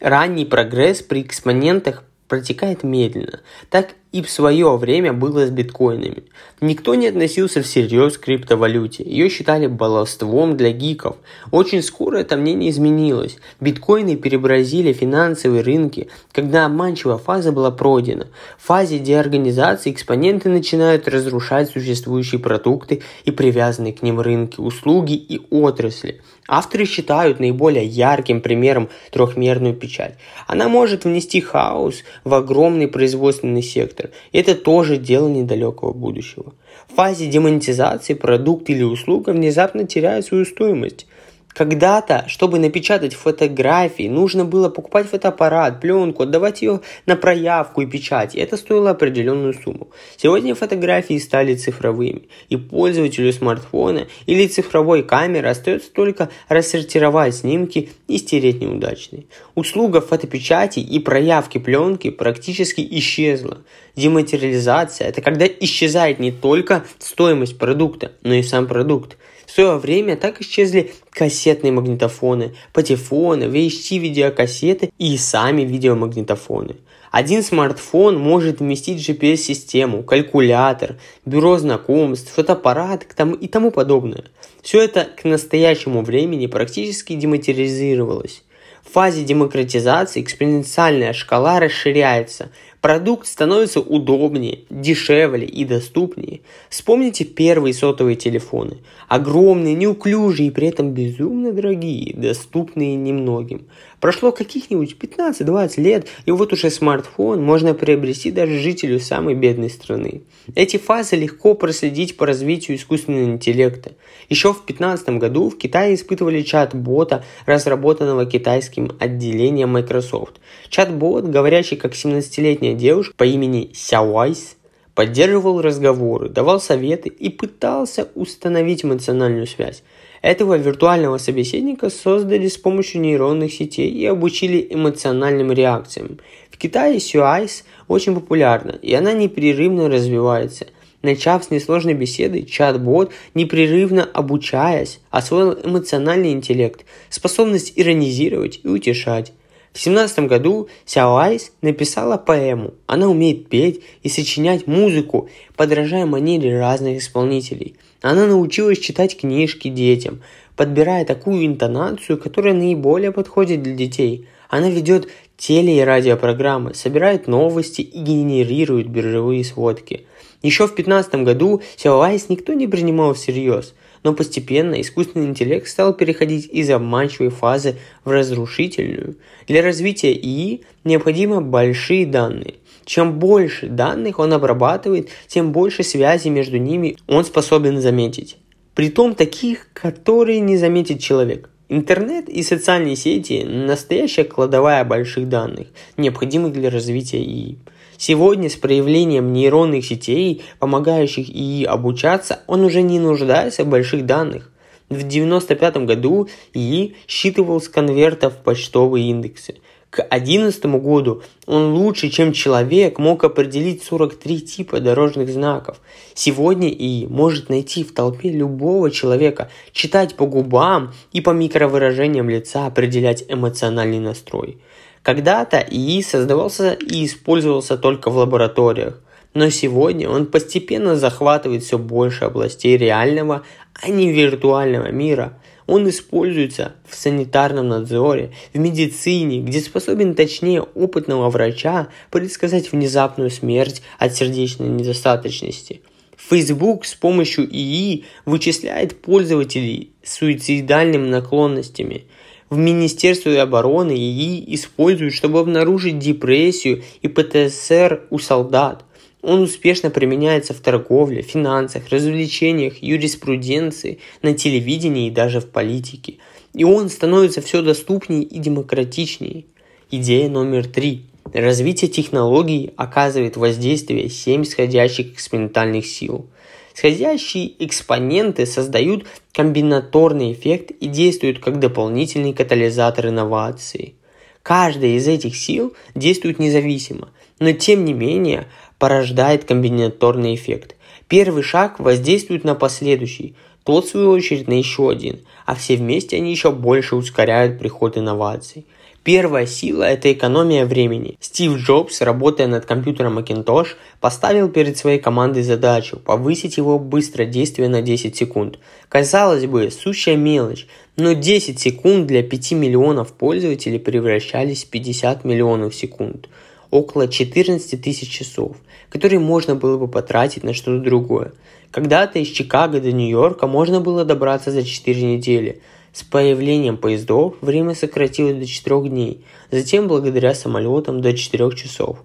Ранний 0.00 0.44
прогресс 0.44 1.00
при 1.00 1.22
экспонентах 1.22 2.02
протекает 2.26 2.82
медленно. 2.82 3.40
Так 3.70 3.94
и 4.12 4.22
в 4.22 4.30
свое 4.30 4.76
время 4.76 5.12
было 5.12 5.46
с 5.46 5.50
биткоинами. 5.50 6.24
Никто 6.60 6.94
не 6.94 7.08
относился 7.08 7.62
всерьез 7.62 8.18
к 8.18 8.24
криптовалюте. 8.24 9.02
Ее 9.02 9.28
считали 9.28 9.66
баловством 9.66 10.56
для 10.56 10.70
гиков. 10.70 11.16
Очень 11.50 11.82
скоро 11.82 12.18
это 12.18 12.36
мнение 12.36 12.70
изменилось. 12.70 13.38
Биткоины 13.58 14.16
преобразили 14.16 14.92
финансовые 14.92 15.62
рынки, 15.62 16.08
когда 16.30 16.66
обманчивая 16.66 17.16
фаза 17.16 17.52
была 17.52 17.70
пройдена. 17.70 18.28
В 18.58 18.66
фазе 18.66 18.98
деорганизации 18.98 19.90
экспоненты 19.90 20.50
начинают 20.50 21.08
разрушать 21.08 21.70
существующие 21.70 22.38
продукты 22.38 23.02
и 23.24 23.30
привязанные 23.30 23.94
к 23.94 24.02
ним 24.02 24.20
рынки, 24.20 24.60
услуги 24.60 25.14
и 25.14 25.40
отрасли. 25.50 26.20
Авторы 26.48 26.86
считают 26.86 27.40
наиболее 27.40 27.84
ярким 27.84 28.40
примером 28.40 28.88
трехмерную 29.10 29.74
печать. 29.74 30.16
Она 30.46 30.68
может 30.68 31.04
внести 31.04 31.40
хаос 31.40 32.02
в 32.24 32.34
огромный 32.34 32.88
производственный 32.88 33.62
сектор 33.62 33.82
спектр. 33.92 34.10
Это 34.32 34.54
тоже 34.54 34.96
дело 34.96 35.28
недалекого 35.28 35.92
будущего. 35.92 36.52
В 36.88 36.94
фазе 36.94 37.26
демонетизации 37.26 38.14
продукт 38.14 38.68
или 38.70 38.82
услуга 38.82 39.30
внезапно 39.30 39.86
теряет 39.86 40.26
свою 40.26 40.44
стоимость. 40.44 41.06
Когда-то, 41.54 42.24
чтобы 42.28 42.58
напечатать 42.58 43.14
фотографии, 43.14 44.08
нужно 44.08 44.44
было 44.44 44.70
покупать 44.70 45.06
фотоаппарат, 45.06 45.80
пленку, 45.80 46.22
отдавать 46.22 46.62
ее 46.62 46.80
на 47.04 47.14
проявку 47.16 47.82
и 47.82 47.86
печать. 47.86 48.34
И 48.34 48.40
это 48.40 48.56
стоило 48.56 48.90
определенную 48.90 49.52
сумму. 49.52 49.88
Сегодня 50.16 50.54
фотографии 50.54 51.18
стали 51.18 51.54
цифровыми, 51.54 52.28
и 52.48 52.56
пользователю 52.56 53.32
смартфона 53.32 54.06
или 54.26 54.46
цифровой 54.46 55.02
камеры 55.02 55.48
остается 55.48 55.92
только 55.92 56.30
рассортировать 56.48 57.36
снимки 57.36 57.90
и 58.08 58.18
стереть 58.18 58.60
неудачные. 58.60 59.24
Услуга 59.54 60.00
фотопечати 60.00 60.80
и 60.80 60.98
проявки 60.98 61.58
пленки 61.58 62.10
практически 62.10 62.86
исчезла. 62.98 63.58
Дематериализация– 63.94 65.08
это 65.08 65.20
когда 65.20 65.46
исчезает 65.46 66.18
не 66.18 66.32
только 66.32 66.84
стоимость 66.98 67.58
продукта, 67.58 68.12
но 68.22 68.34
и 68.34 68.42
сам 68.42 68.66
продукт. 68.66 69.18
В 69.52 69.54
свое 69.54 69.76
время 69.76 70.16
так 70.16 70.40
исчезли 70.40 70.94
кассетные 71.10 71.72
магнитофоны, 71.72 72.54
патефоны, 72.72 73.44
VHT-видеокассеты 73.44 74.90
и 74.96 75.18
сами 75.18 75.60
видеомагнитофоны. 75.60 76.76
Один 77.10 77.42
смартфон 77.42 78.16
может 78.16 78.60
вместить 78.60 79.06
GPS-систему, 79.06 80.04
калькулятор, 80.04 80.96
бюро 81.26 81.58
знакомств, 81.58 82.32
фотоаппарат 82.32 83.04
и 83.42 83.46
тому 83.46 83.70
подобное. 83.70 84.24
Все 84.62 84.80
это 84.80 85.04
к 85.04 85.24
настоящему 85.24 86.00
времени 86.00 86.46
практически 86.46 87.14
дематериализировалось. 87.14 88.44
В 88.82 88.92
фазе 88.92 89.22
демократизации 89.22 90.22
экспоненциальная 90.22 91.12
шкала 91.12 91.60
расширяется, 91.60 92.50
Продукт 92.82 93.28
становится 93.28 93.78
удобнее, 93.78 94.64
дешевле 94.68 95.46
и 95.46 95.64
доступнее. 95.64 96.40
Вспомните 96.68 97.24
первые 97.24 97.74
сотовые 97.74 98.16
телефоны. 98.16 98.78
Огромные, 99.06 99.76
неуклюжие 99.76 100.48
и 100.48 100.50
при 100.50 100.66
этом 100.66 100.90
безумно 100.90 101.52
дорогие, 101.52 102.12
доступные 102.12 102.96
немногим. 102.96 103.66
Прошло 104.02 104.32
каких-нибудь 104.32 104.96
15-20 104.98 105.80
лет, 105.80 106.08
и 106.26 106.32
вот 106.32 106.52
уже 106.52 106.70
смартфон 106.70 107.40
можно 107.40 107.72
приобрести 107.72 108.32
даже 108.32 108.58
жителю 108.58 108.98
самой 108.98 109.36
бедной 109.36 109.70
страны. 109.70 110.22
Эти 110.56 110.76
фазы 110.76 111.14
легко 111.14 111.54
проследить 111.54 112.16
по 112.16 112.26
развитию 112.26 112.76
искусственного 112.76 113.26
интеллекта. 113.26 113.92
Еще 114.28 114.48
в 114.48 114.66
2015 114.66 115.08
году 115.20 115.50
в 115.50 115.56
Китае 115.56 115.94
испытывали 115.94 116.42
чат-бота, 116.42 117.24
разработанного 117.46 118.26
китайским 118.26 118.90
отделением 118.98 119.68
Microsoft. 119.68 120.40
Чат-бот, 120.68 121.26
говорящий 121.26 121.76
как 121.76 121.92
17-летняя 121.92 122.74
девушка 122.74 123.14
по 123.16 123.22
имени 123.22 123.70
Сяуайс, 123.72 124.56
поддерживал 124.96 125.62
разговоры, 125.62 126.28
давал 126.28 126.60
советы 126.60 127.08
и 127.08 127.28
пытался 127.28 128.08
установить 128.16 128.84
эмоциональную 128.84 129.46
связь. 129.46 129.84
Этого 130.22 130.56
виртуального 130.56 131.18
собеседника 131.18 131.90
создали 131.90 132.46
с 132.46 132.56
помощью 132.56 133.00
нейронных 133.00 133.52
сетей 133.52 133.90
и 133.90 134.06
обучили 134.06 134.64
эмоциональным 134.70 135.50
реакциям. 135.50 136.20
В 136.48 136.58
Китае 136.58 137.00
Сюайс 137.00 137.64
очень 137.88 138.14
популярна, 138.14 138.78
и 138.80 138.94
она 138.94 139.12
непрерывно 139.12 139.88
развивается. 139.88 140.68
Начав 141.02 141.42
с 141.42 141.50
несложной 141.50 141.94
беседы, 141.94 142.42
чат-бот, 142.42 143.10
непрерывно 143.34 144.04
обучаясь, 144.04 145.00
освоил 145.10 145.58
эмоциональный 145.64 146.30
интеллект, 146.30 146.84
способность 147.08 147.72
иронизировать 147.74 148.60
и 148.62 148.68
утешать. 148.68 149.32
В 149.72 149.80
17 149.80 150.20
году 150.28 150.68
Сяо 150.84 151.16
Айс 151.16 151.50
написала 151.62 152.16
поэму. 152.16 152.74
Она 152.86 153.08
умеет 153.08 153.48
петь 153.48 153.82
и 154.04 154.08
сочинять 154.08 154.68
музыку, 154.68 155.28
подражая 155.56 156.06
манере 156.06 156.56
разных 156.56 156.98
исполнителей. 156.98 157.74
Она 158.02 158.26
научилась 158.26 158.78
читать 158.78 159.16
книжки 159.16 159.68
детям, 159.68 160.22
подбирая 160.56 161.04
такую 161.04 161.46
интонацию, 161.46 162.18
которая 162.18 162.52
наиболее 162.52 163.12
подходит 163.12 163.62
для 163.62 163.74
детей. 163.74 164.26
Она 164.48 164.68
ведет 164.68 165.08
теле- 165.38 165.78
и 165.78 165.82
радиопрограммы, 165.82 166.74
собирает 166.74 167.28
новости 167.28 167.80
и 167.80 167.98
генерирует 168.00 168.88
биржевые 168.88 169.44
сводки. 169.44 170.04
Еще 170.42 170.64
в 170.64 170.74
2015 170.74 171.24
году 171.24 171.62
Силовайс 171.76 172.28
никто 172.28 172.52
не 172.52 172.66
принимал 172.66 173.14
всерьез, 173.14 173.74
но 174.02 174.12
постепенно 174.12 174.80
искусственный 174.80 175.26
интеллект 175.26 175.68
стал 175.68 175.94
переходить 175.94 176.46
из 176.46 176.68
обманчивой 176.70 177.30
фазы 177.30 177.76
в 178.04 178.10
разрушительную. 178.10 179.16
Для 179.46 179.62
развития 179.62 180.12
ИИ 180.12 180.62
необходимы 180.82 181.40
большие 181.40 182.04
данные. 182.04 182.54
Чем 182.84 183.18
больше 183.18 183.68
данных 183.68 184.18
он 184.18 184.32
обрабатывает, 184.32 185.08
тем 185.28 185.52
больше 185.52 185.82
связей 185.82 186.30
между 186.30 186.58
ними 186.58 186.96
он 187.06 187.24
способен 187.24 187.80
заметить. 187.80 188.36
Притом 188.74 189.14
таких, 189.14 189.68
которые 189.72 190.40
не 190.40 190.56
заметит 190.56 191.00
человек. 191.00 191.50
Интернет 191.68 192.28
и 192.28 192.42
социальные 192.42 192.96
сети– 192.96 193.44
настоящая 193.46 194.24
кладовая 194.24 194.84
больших 194.84 195.28
данных, 195.28 195.68
необходимых 195.96 196.52
для 196.52 196.68
развития 196.68 197.22
ИИ. 197.22 197.58
Сегодня 197.96 198.50
с 198.50 198.56
проявлением 198.56 199.32
нейронных 199.32 199.84
сетей, 199.84 200.42
помогающих 200.58 201.30
ИИ 201.30 201.64
обучаться, 201.64 202.40
он 202.46 202.62
уже 202.62 202.82
не 202.82 202.98
нуждается 202.98 203.64
в 203.64 203.68
больших 203.68 204.04
данных. 204.06 204.50
В 204.88 205.04
1995 205.04 205.76
году 205.86 206.28
ИИ 206.52 206.96
считывал 207.06 207.60
с 207.60 207.68
конвертов 207.68 208.38
почтовые 208.38 209.08
индексы. 209.08 209.54
К 209.92 210.08
2011 210.08 210.64
году 210.80 211.22
он 211.44 211.74
лучше, 211.74 212.08
чем 212.08 212.32
человек, 212.32 212.98
мог 212.98 213.24
определить 213.24 213.84
43 213.84 214.40
типа 214.40 214.80
дорожных 214.80 215.28
знаков. 215.28 215.82
Сегодня 216.14 216.70
ИИ 216.70 217.06
может 217.08 217.50
найти 217.50 217.84
в 217.84 217.92
толпе 217.92 218.30
любого 218.30 218.90
человека, 218.90 219.50
читать 219.72 220.14
по 220.14 220.24
губам 220.24 220.94
и 221.12 221.20
по 221.20 221.32
микровыражениям 221.32 222.30
лица 222.30 222.64
определять 222.64 223.24
эмоциональный 223.28 223.98
настрой. 223.98 224.56
Когда-то 225.02 225.58
ИИ 225.58 226.00
создавался 226.00 226.72
и 226.72 227.04
использовался 227.04 227.76
только 227.76 228.08
в 228.08 228.16
лабораториях, 228.16 228.98
но 229.34 229.50
сегодня 229.50 230.08
он 230.08 230.24
постепенно 230.24 230.96
захватывает 230.96 231.64
все 231.64 231.76
больше 231.76 232.24
областей 232.24 232.78
реального, 232.78 233.42
а 233.74 233.90
не 233.90 234.10
виртуального 234.10 234.90
мира. 234.90 235.38
Он 235.72 235.88
используется 235.88 236.74
в 236.86 236.94
санитарном 236.94 237.66
надзоре, 237.66 238.32
в 238.52 238.58
медицине, 238.58 239.40
где 239.40 239.58
способен 239.58 240.14
точнее 240.14 240.60
опытного 240.60 241.30
врача 241.30 241.88
предсказать 242.10 242.72
внезапную 242.72 243.30
смерть 243.30 243.80
от 243.98 244.14
сердечной 244.14 244.68
недостаточности. 244.68 245.80
Facebook 246.18 246.84
с 246.84 246.92
помощью 246.94 247.48
ИИ 247.50 248.04
вычисляет 248.26 249.00
пользователей 249.00 249.92
с 250.02 250.18
суицидальными 250.18 251.08
наклонностями– 251.08 252.04
в 252.52 252.58
Министерстве 252.58 253.40
обороны 253.40 253.92
ИИ 253.92 254.54
используют, 254.54 255.14
чтобы 255.14 255.40
обнаружить 255.40 255.98
депрессию 255.98 256.82
и 257.00 257.08
ПТСР 257.08 258.02
у 258.10 258.18
солдат. 258.18 258.84
Он 259.22 259.42
успешно 259.42 259.90
применяется 259.90 260.52
в 260.52 260.60
торговле, 260.60 261.22
финансах, 261.22 261.88
развлечениях, 261.90 262.82
юриспруденции, 262.82 264.00
на 264.20 264.34
телевидении 264.34 265.06
и 265.06 265.12
даже 265.12 265.40
в 265.40 265.48
политике. 265.48 266.16
И 266.54 266.64
он 266.64 266.90
становится 266.90 267.40
все 267.40 267.62
доступнее 267.62 268.24
и 268.24 268.38
демократичнее. 268.38 269.44
Идея 269.90 270.28
номер 270.28 270.66
три. 270.66 271.06
Развитие 271.32 271.88
технологий 271.88 272.72
оказывает 272.76 273.36
воздействие 273.36 274.08
7 274.08 274.44
сходящих 274.44 275.14
экспериментальных 275.14 275.86
сил– 275.86 276.26
Сходящие 276.74 277.52
экспоненты 277.64 278.46
создают 278.46 279.06
комбинаторный 279.32 280.32
эффект 280.32 280.70
и 280.70 280.86
действуют 280.86 281.38
как 281.38 281.58
дополнительный 281.58 282.32
катализатор 282.32 283.08
инновации. 283.08 283.94
Каждая 284.42 284.92
из 284.92 285.06
этих 285.06 285.36
сил 285.36 285.74
действует 285.94 286.38
независимо, 286.38 287.10
но 287.38 287.52
тем 287.52 287.84
не 287.84 287.92
менее 287.92 288.48
порождает 288.82 289.44
комбинаторный 289.44 290.34
эффект. 290.34 290.74
Первый 291.06 291.44
шаг 291.44 291.78
воздействует 291.78 292.42
на 292.42 292.56
последующий, 292.56 293.36
тот 293.62 293.84
в 293.84 293.90
свою 293.90 294.10
очередь 294.10 294.48
на 294.48 294.54
еще 294.54 294.90
один, 294.90 295.20
а 295.46 295.54
все 295.54 295.76
вместе 295.76 296.16
они 296.16 296.32
еще 296.32 296.50
больше 296.50 296.96
ускоряют 296.96 297.60
приход 297.60 297.96
инноваций. 297.96 298.66
Первая 299.04 299.46
сила– 299.46 299.82
это 299.84 300.12
экономия 300.12 300.66
времени. 300.66 301.16
Стив 301.20 301.58
Джобс, 301.58 302.00
работая 302.00 302.48
над 302.48 302.66
компьютером 302.66 303.20
Macintosh, 303.20 303.76
поставил 304.00 304.48
перед 304.48 304.76
своей 304.76 304.98
командой 304.98 305.44
задачу 305.44 306.00
повысить 306.00 306.56
его 306.56 306.80
быстродействие 306.80 307.68
на 307.68 307.82
10 307.82 308.16
секунд. 308.16 308.58
Казалось 308.88 309.46
бы, 309.46 309.70
сущая 309.70 310.16
мелочь, 310.16 310.66
но 310.96 311.12
10 311.12 311.60
секунд 311.60 312.08
для 312.08 312.24
5 312.24 312.52
миллионов 312.52 313.12
пользователей 313.12 313.78
превращались 313.78 314.64
в 314.64 314.70
50 314.70 315.24
миллионов 315.24 315.72
секунд. 315.72 316.28
Около 316.72 317.06
14 317.06 317.80
тысяч 317.80 318.08
часов, 318.08 318.56
которые 318.88 319.20
можно 319.20 319.54
было 319.54 319.78
бы 319.78 319.86
потратить 319.86 320.42
на 320.42 320.54
что-то 320.54 320.82
другое. 320.82 321.32
Когда-то 321.70 322.18
из 322.18 322.26
Чикаго 322.26 322.80
до 322.80 322.90
Нью-Йорка 322.90 323.46
можно 323.46 323.80
было 323.80 324.04
добраться 324.04 324.50
за 324.50 324.64
4 324.64 325.00
недели– 325.00 325.62
с 325.92 326.02
появлением 326.04 326.78
поездов 326.78 327.34
время 327.42 327.74
сократилось 327.74 328.38
до 328.38 328.46
4 328.46 328.88
дней, 328.88 329.24
затем 329.50 329.88
благодаря 329.88 330.34
самолетам 330.34 331.02
до 331.02 331.14
4 331.14 331.54
часов. 331.54 331.98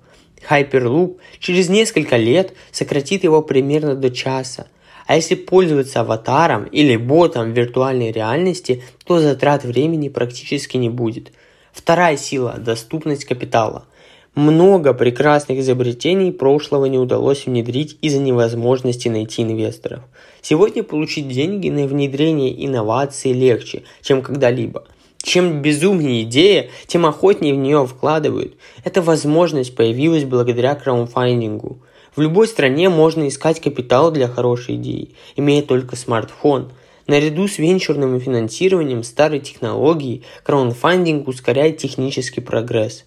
Hyperloop 0.50 1.18
через 1.40 1.70
несколько 1.70 2.18
лет 2.18 2.54
сократит 2.72 3.24
его 3.24 3.42
примерно 3.42 3.96
до 3.96 4.10
часа. 4.10 4.68
А 5.06 5.16
если 5.16 5.36
пользоваться 5.36 6.02
аватаром 6.02 6.66
или 6.66 6.98
ботом 6.98 7.54
виртуальной 7.54 8.12
реальности, 8.12 8.84
то 9.06 9.20
затрат 9.20 9.64
времени 9.64 10.10
практически 10.10 10.76
не 10.76 10.90
будет. 10.90 11.32
Вторая 11.72 12.18
сила– 12.18 12.56
доступность 12.58 13.24
капитала– 13.24 13.86
много 14.38 14.94
прекрасных 14.94 15.58
изобретений 15.58 16.32
прошлого 16.32 16.86
не 16.86 17.00
удалось 17.00 17.48
внедрить 17.48 17.98
из-за 18.02 18.20
невозможности 18.20 19.08
найти 19.08 19.42
инвесторов. 19.42 20.02
Сегодня 20.44 20.84
получить 20.84 21.28
деньги 21.28 21.70
на 21.70 21.88
внедрение 21.88 22.64
инноваций 22.64 23.34
легче, 23.34 23.82
чем 24.04 24.22
когда-либо. 24.22 24.86
Чем 25.18 25.64
безумнее 25.64 26.22
идея, 26.22 26.70
тем 26.86 27.08
охотнее 27.08 27.56
в 27.56 27.58
нее 27.58 27.88
вкладывают. 27.88 28.54
Эта 28.84 29.02
возможность 29.02 29.76
появилась 29.76 30.24
благодаря 30.24 30.76
краудфандингу. 30.76 31.80
В 32.16 32.22
любой 32.22 32.48
стране 32.48 32.90
можно 32.90 33.28
искать 33.28 33.60
капитал 33.60 34.12
для 34.12 34.28
хорошей 34.28 34.76
идеи, 34.76 35.16
имея 35.36 35.64
только 35.64 35.96
смартфон. 35.96 36.72
Наряду 37.08 37.48
с 37.48 37.58
венчурным 37.58 38.20
финансированием 38.20 39.02
старой 39.02 39.40
технологии, 39.40 40.22
краудфандинг 40.44 41.28
ускоряет 41.28 41.78
технический 41.78 42.42
прогресс 42.42 43.04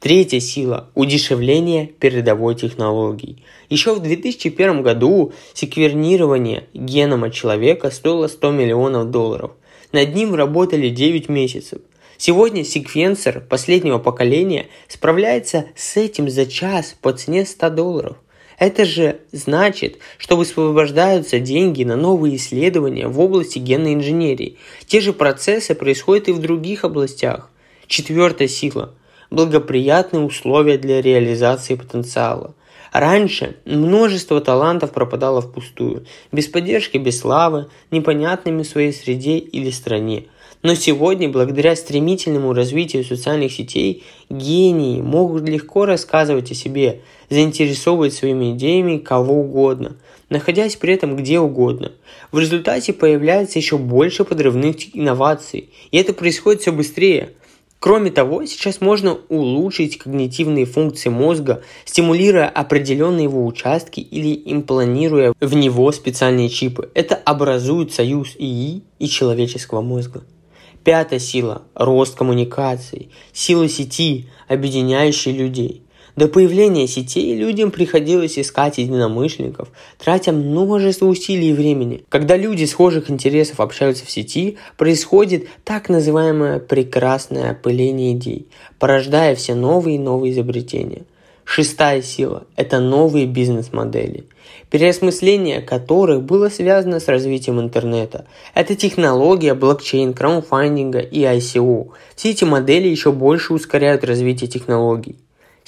Третья 0.00 0.40
сила– 0.40 0.88
удешевление 0.94 1.86
передовой 1.86 2.54
технологии. 2.54 3.44
Еще 3.68 3.94
в 3.94 4.00
2001 4.00 4.82
году 4.82 5.34
секвенирование 5.52 6.64
генома 6.72 7.30
человека 7.30 7.90
стоило 7.90 8.26
100 8.26 8.50
миллионов 8.50 9.10
долларов. 9.10 9.50
Над 9.92 10.14
ним 10.14 10.34
работали 10.34 10.88
9 10.88 11.28
месяцев. 11.28 11.82
Сегодня 12.16 12.64
секвенсор 12.64 13.40
последнего 13.42 13.98
поколения 13.98 14.68
справляется 14.88 15.66
с 15.76 15.98
этим 15.98 16.30
за 16.30 16.46
час 16.46 16.96
по 17.02 17.12
цене 17.12 17.44
100 17.44 17.68
долларов. 17.68 18.16
Это 18.58 18.86
же 18.86 19.20
значит, 19.32 19.98
что 20.16 20.38
высвобождаются 20.38 21.40
деньги 21.40 21.84
на 21.84 21.96
новые 21.96 22.36
исследования 22.36 23.06
в 23.06 23.20
области 23.20 23.58
генной 23.58 23.92
инженерии. 23.92 24.56
Те 24.86 25.02
же 25.02 25.12
процессы 25.12 25.74
происходят 25.74 26.28
и 26.28 26.32
в 26.32 26.38
других 26.38 26.84
областях. 26.86 27.50
Четвертая 27.86 28.48
сила– 28.48 28.94
благоприятные 29.30 30.24
условия 30.24 30.78
для 30.78 31.00
реализации 31.00 31.74
потенциала. 31.74 32.54
Раньше 32.92 33.56
множество 33.64 34.40
талантов 34.40 34.90
пропадало 34.90 35.40
впустую, 35.40 36.06
без 36.32 36.48
поддержки, 36.48 36.98
без 36.98 37.20
славы, 37.20 37.68
непонятными 37.92 38.64
своей 38.64 38.92
среде 38.92 39.38
или 39.38 39.70
стране. 39.70 40.24
Но 40.62 40.74
сегодня, 40.74 41.28
благодаря 41.28 41.74
стремительному 41.74 42.52
развитию 42.52 43.04
социальных 43.04 43.52
сетей, 43.52 44.04
гении 44.28 45.00
могут 45.00 45.48
легко 45.48 45.86
рассказывать 45.86 46.50
о 46.50 46.54
себе, 46.54 47.00
заинтересовывать 47.30 48.12
своими 48.12 48.52
идеями 48.52 48.98
кого 48.98 49.40
угодно, 49.40 49.96
находясь 50.28 50.76
при 50.76 50.94
этом 50.94 51.16
где 51.16 51.38
угодно. 51.38 51.92
В 52.30 52.38
результате 52.40 52.92
появляется 52.92 53.58
еще 53.58 53.78
больше 53.78 54.24
подрывных 54.24 54.94
инноваций, 54.94 55.70
и 55.92 55.96
это 55.96 56.12
происходит 56.12 56.62
все 56.62 56.72
быстрее– 56.72 57.30
Кроме 57.80 58.10
того, 58.10 58.44
сейчас 58.44 58.82
можно 58.82 59.18
улучшить 59.30 59.96
когнитивные 59.96 60.66
функции 60.66 61.08
мозга, 61.08 61.62
стимулируя 61.86 62.46
определенные 62.46 63.24
его 63.24 63.46
участки 63.46 64.00
или 64.00 64.38
импланируя 64.44 65.32
в 65.40 65.54
него 65.54 65.90
специальные 65.90 66.50
чипы. 66.50 66.90
Это 66.92 67.14
образует 67.14 67.90
союз 67.94 68.36
ИИ 68.38 68.82
и 68.98 69.08
человеческого 69.08 69.80
мозга. 69.80 70.22
Пятая 70.84 71.18
сила– 71.18 71.62
рост 71.74 72.16
коммуникаций, 72.16 73.10
сила 73.32 73.66
сети, 73.66 74.28
объединяющей 74.46 75.32
людей– 75.32 75.82
до 76.20 76.28
появления 76.28 76.86
сетей 76.86 77.34
людям 77.34 77.70
приходилось 77.70 78.38
искать 78.38 78.76
единомышленников, 78.76 79.68
тратя 79.96 80.32
множество 80.32 81.06
усилий 81.06 81.48
и 81.48 81.54
времени. 81.54 82.04
Когда 82.10 82.36
люди 82.36 82.66
схожих 82.66 83.10
интересов 83.10 83.58
общаются 83.58 84.04
в 84.04 84.10
сети, 84.10 84.58
происходит 84.76 85.48
так 85.64 85.88
называемое 85.88 86.58
прекрасное 86.58 87.52
опыление 87.52 88.12
идей, 88.12 88.48
порождая 88.78 89.34
все 89.34 89.54
новые 89.54 89.96
и 89.96 89.98
новые 89.98 90.34
изобретения. 90.34 91.04
Шестая 91.44 92.02
сила– 92.02 92.44
это 92.54 92.80
новые 92.80 93.24
бизнес-модели, 93.24 94.26
переосмысление 94.68 95.62
которых 95.62 96.22
было 96.22 96.50
связано 96.50 97.00
с 97.00 97.08
развитием 97.08 97.58
интернета. 97.58 98.26
Это 98.52 98.74
технология 98.74 99.54
блокчейн, 99.54 100.12
краудфандинга 100.12 100.98
и 100.98 101.20
ICO. 101.22 101.92
Все 102.14 102.32
эти 102.32 102.44
модели 102.44 102.88
еще 102.88 103.10
больше 103.10 103.54
ускоряют 103.54 104.04
развитие 104.04 104.50
технологий. 104.50 105.16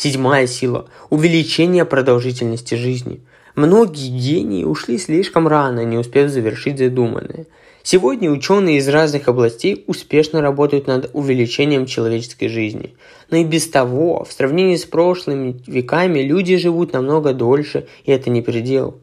Седьмая 0.03 0.49
сила– 0.49 0.87
увеличение 1.11 1.85
продолжительности 1.85 2.75
жизни. 2.75 3.21
Многие 3.55 4.09
гении 4.09 4.65
ушли 4.65 4.99
слишком 4.99 5.47
рано, 5.47 5.85
не 5.85 5.97
успев 5.97 6.29
завершить 6.29 6.77
задуманное– 6.77 7.47
Сегодня 7.85 8.31
ученые 8.31 8.79
из 8.79 8.89
разных 8.89 9.29
областей 9.29 9.85
успешно 9.89 10.41
работают 10.41 10.87
над 10.89 11.11
увеличением 11.15 11.87
человеческой 11.87 12.49
жизни. 12.49 12.95
Но 13.31 13.37
и 13.39 13.45
без 13.45 13.69
того, 13.69 14.25
в 14.25 14.33
сравнении 14.33 14.77
с 14.77 14.85
прошлыми 14.85 15.61
веками, 15.67 16.21
люди 16.21 16.57
живут 16.57 16.93
намного 16.93 17.33
дольше, 17.33 17.87
и 18.05 18.13
это 18.13 18.31
не 18.31 18.41
предел. 18.41 19.01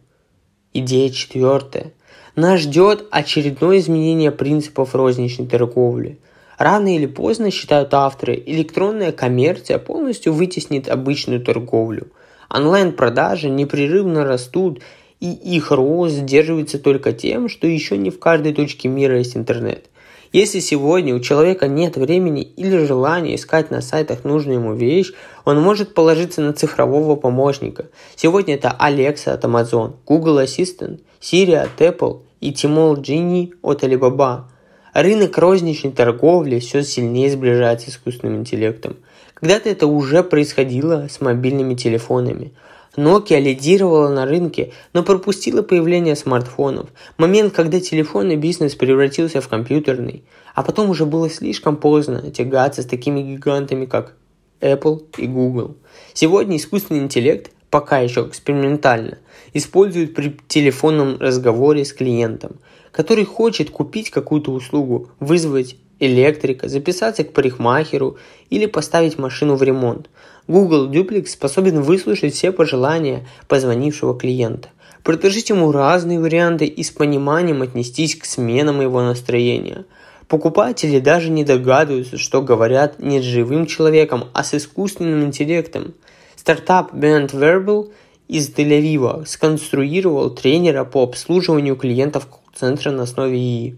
Идея 0.74 1.10
четвертая. 1.10 1.91
Нас 2.36 2.62
ждет 2.62 3.06
очередное 3.12 3.79
изменение 3.79 4.32
принципов 4.32 4.96
розничной 4.96 5.48
торговли. 5.48 6.20
Рано 6.60 6.94
или 6.94 7.06
поздно, 7.06 7.51
считают 7.51 7.94
авторы, 7.94 8.44
электронная 8.46 9.13
коммерция 9.13 9.80
полностью 9.80 10.34
вытеснит 10.34 10.89
обычную 10.89 11.42
торговлю. 11.42 12.10
Онлайн-продажи 12.50 13.50
непрерывно 13.50 14.25
растут, 14.25 14.82
и 15.22 15.32
их 15.32 15.72
рост 15.72 16.16
сдерживается 16.16 16.78
только 16.78 17.13
тем, 17.13 17.48
что 17.48 17.66
еще 17.66 17.98
не 17.98 18.10
в 18.10 18.20
каждой 18.20 18.54
точке 18.54 18.89
мира 18.89 19.20
есть 19.20 19.38
интернет. 19.38 19.86
Если 20.34 20.60
сегодня 20.60 21.16
у 21.16 21.22
человека 21.22 21.70
нет 21.70 21.96
времени 21.96 22.42
или 22.42 22.86
желания 22.86 23.36
искать 23.36 23.72
на 23.72 23.80
сайтах 23.80 24.25
нужную 24.25 24.60
ему 24.60 24.74
вещь, 24.74 25.13
он 25.46 25.62
может 25.62 25.94
положиться 25.94 26.42
на 26.42 26.51
цифрового 26.51 27.16
помощника. 27.16 27.86
Сегодня 28.18 28.56
это 28.56 28.75
Alexa 28.78 29.32
от 29.32 29.46
Amazon, 29.46 29.94
Google 30.06 30.42
Assistant, 30.42 31.00
Siri 31.22 31.56
от 31.56 31.80
Apple 31.80 32.24
и 32.42 32.51
Tmall 32.51 32.98
Genie 32.98 33.54
от 33.62 33.82
Alibaba. 33.86 34.50
Рынок 34.93 35.38
розничной 35.38 35.91
торговли 35.91 36.60
все 36.60 36.84
сильнее 36.84 37.31
сближается 37.31 37.89
с 37.89 37.93
искусственным 37.93 38.38
интеллектом. 38.38 38.98
Когда-то 39.34 39.69
это 39.69 39.88
уже 39.88 40.24
происходило 40.24 41.08
с 41.10 41.22
мобильными 41.22 41.75
телефонами– 41.75 42.51
Nokia 42.96 43.39
лидировала 43.39 44.10
на 44.10 44.25
рынке, 44.25 44.72
но 44.93 45.03
пропустила 45.03 45.62
появление 45.62 46.15
смартфонов, 46.15 46.89
момент, 47.17 47.53
когда 47.53 47.79
телефонный 47.79 48.36
бизнес 48.36 48.75
превратился 48.75 49.41
в 49.41 49.48
компьютерный, 49.48 50.24
а 50.55 50.63
потом 50.63 50.89
уже 50.89 51.05
было 51.05 51.29
слишком 51.29 51.77
поздно 51.77 52.31
тягаться 52.31 52.81
с 52.81 52.86
такими 52.86 53.22
гигантами, 53.22 53.86
как 53.86 54.15
Apple 54.60 55.05
и 55.17 55.27
Google. 55.27 55.77
Сегодня 56.13 56.58
искусственный 56.58 57.01
интеллект, 57.01 57.51
пока 57.69 58.00
еще 58.00 58.22
экспериментально, 58.22 59.19
используют 59.53 60.15
при 60.15 60.38
телефонном 60.48 61.17
разговоре 61.19 61.86
с 61.86 61.93
клиентом, 61.93 62.58
который 62.91 63.25
хочет 63.25 63.69
купить 63.69 64.10
какую-то 64.10 64.51
услугу, 64.51 65.10
вызвать 65.19 65.75
электрика, 66.00 66.67
записаться 66.67 67.24
к 67.24 67.34
парикмахеру 67.34 68.17
или 68.50 68.65
поставить 68.65 69.17
машину 69.17 69.55
в 69.55 69.63
ремонт. 69.63 70.10
Google 70.48 70.89
Duplex 70.89 71.27
способен 71.27 71.81
выслушать 71.81 72.34
все 72.34 72.51
пожелания 72.51 73.27
позвонившего 73.48 74.17
клиента, 74.17 74.69
предложить 75.03 75.50
ему 75.50 75.72
разные 75.72 76.19
варианты 76.19 76.65
и 76.65 76.84
с 76.84 76.89
пониманием 76.89 77.62
отнестись 77.62 78.15
к 78.15 78.25
сменам 78.25 78.81
его 78.81 79.01
настроения. 79.01 79.86
Покупатели 80.27 81.00
даже 81.00 81.29
не 81.29 81.43
догадываются, 81.43 82.17
что 82.17 82.41
говорят 82.41 83.00
не 83.00 83.19
с 83.19 83.24
живым 83.24 83.65
человеком, 83.65 84.25
а 84.34 84.43
с 84.43 84.53
искусственным 84.53 85.24
интеллектом. 85.24 85.96
Стартап 86.36 86.93
Band 86.93 87.31
Verbal 87.31 87.91
из 88.27 88.50
Тель-Авива 88.53 89.25
сконструировал 89.25 90.29
тренера 90.29 90.84
по 90.86 91.03
обслуживанию 91.03 91.75
клиентов 91.75 92.27
центра 92.60 92.92
на 92.92 93.04
основе 93.04 93.38
ИИ. 93.38 93.75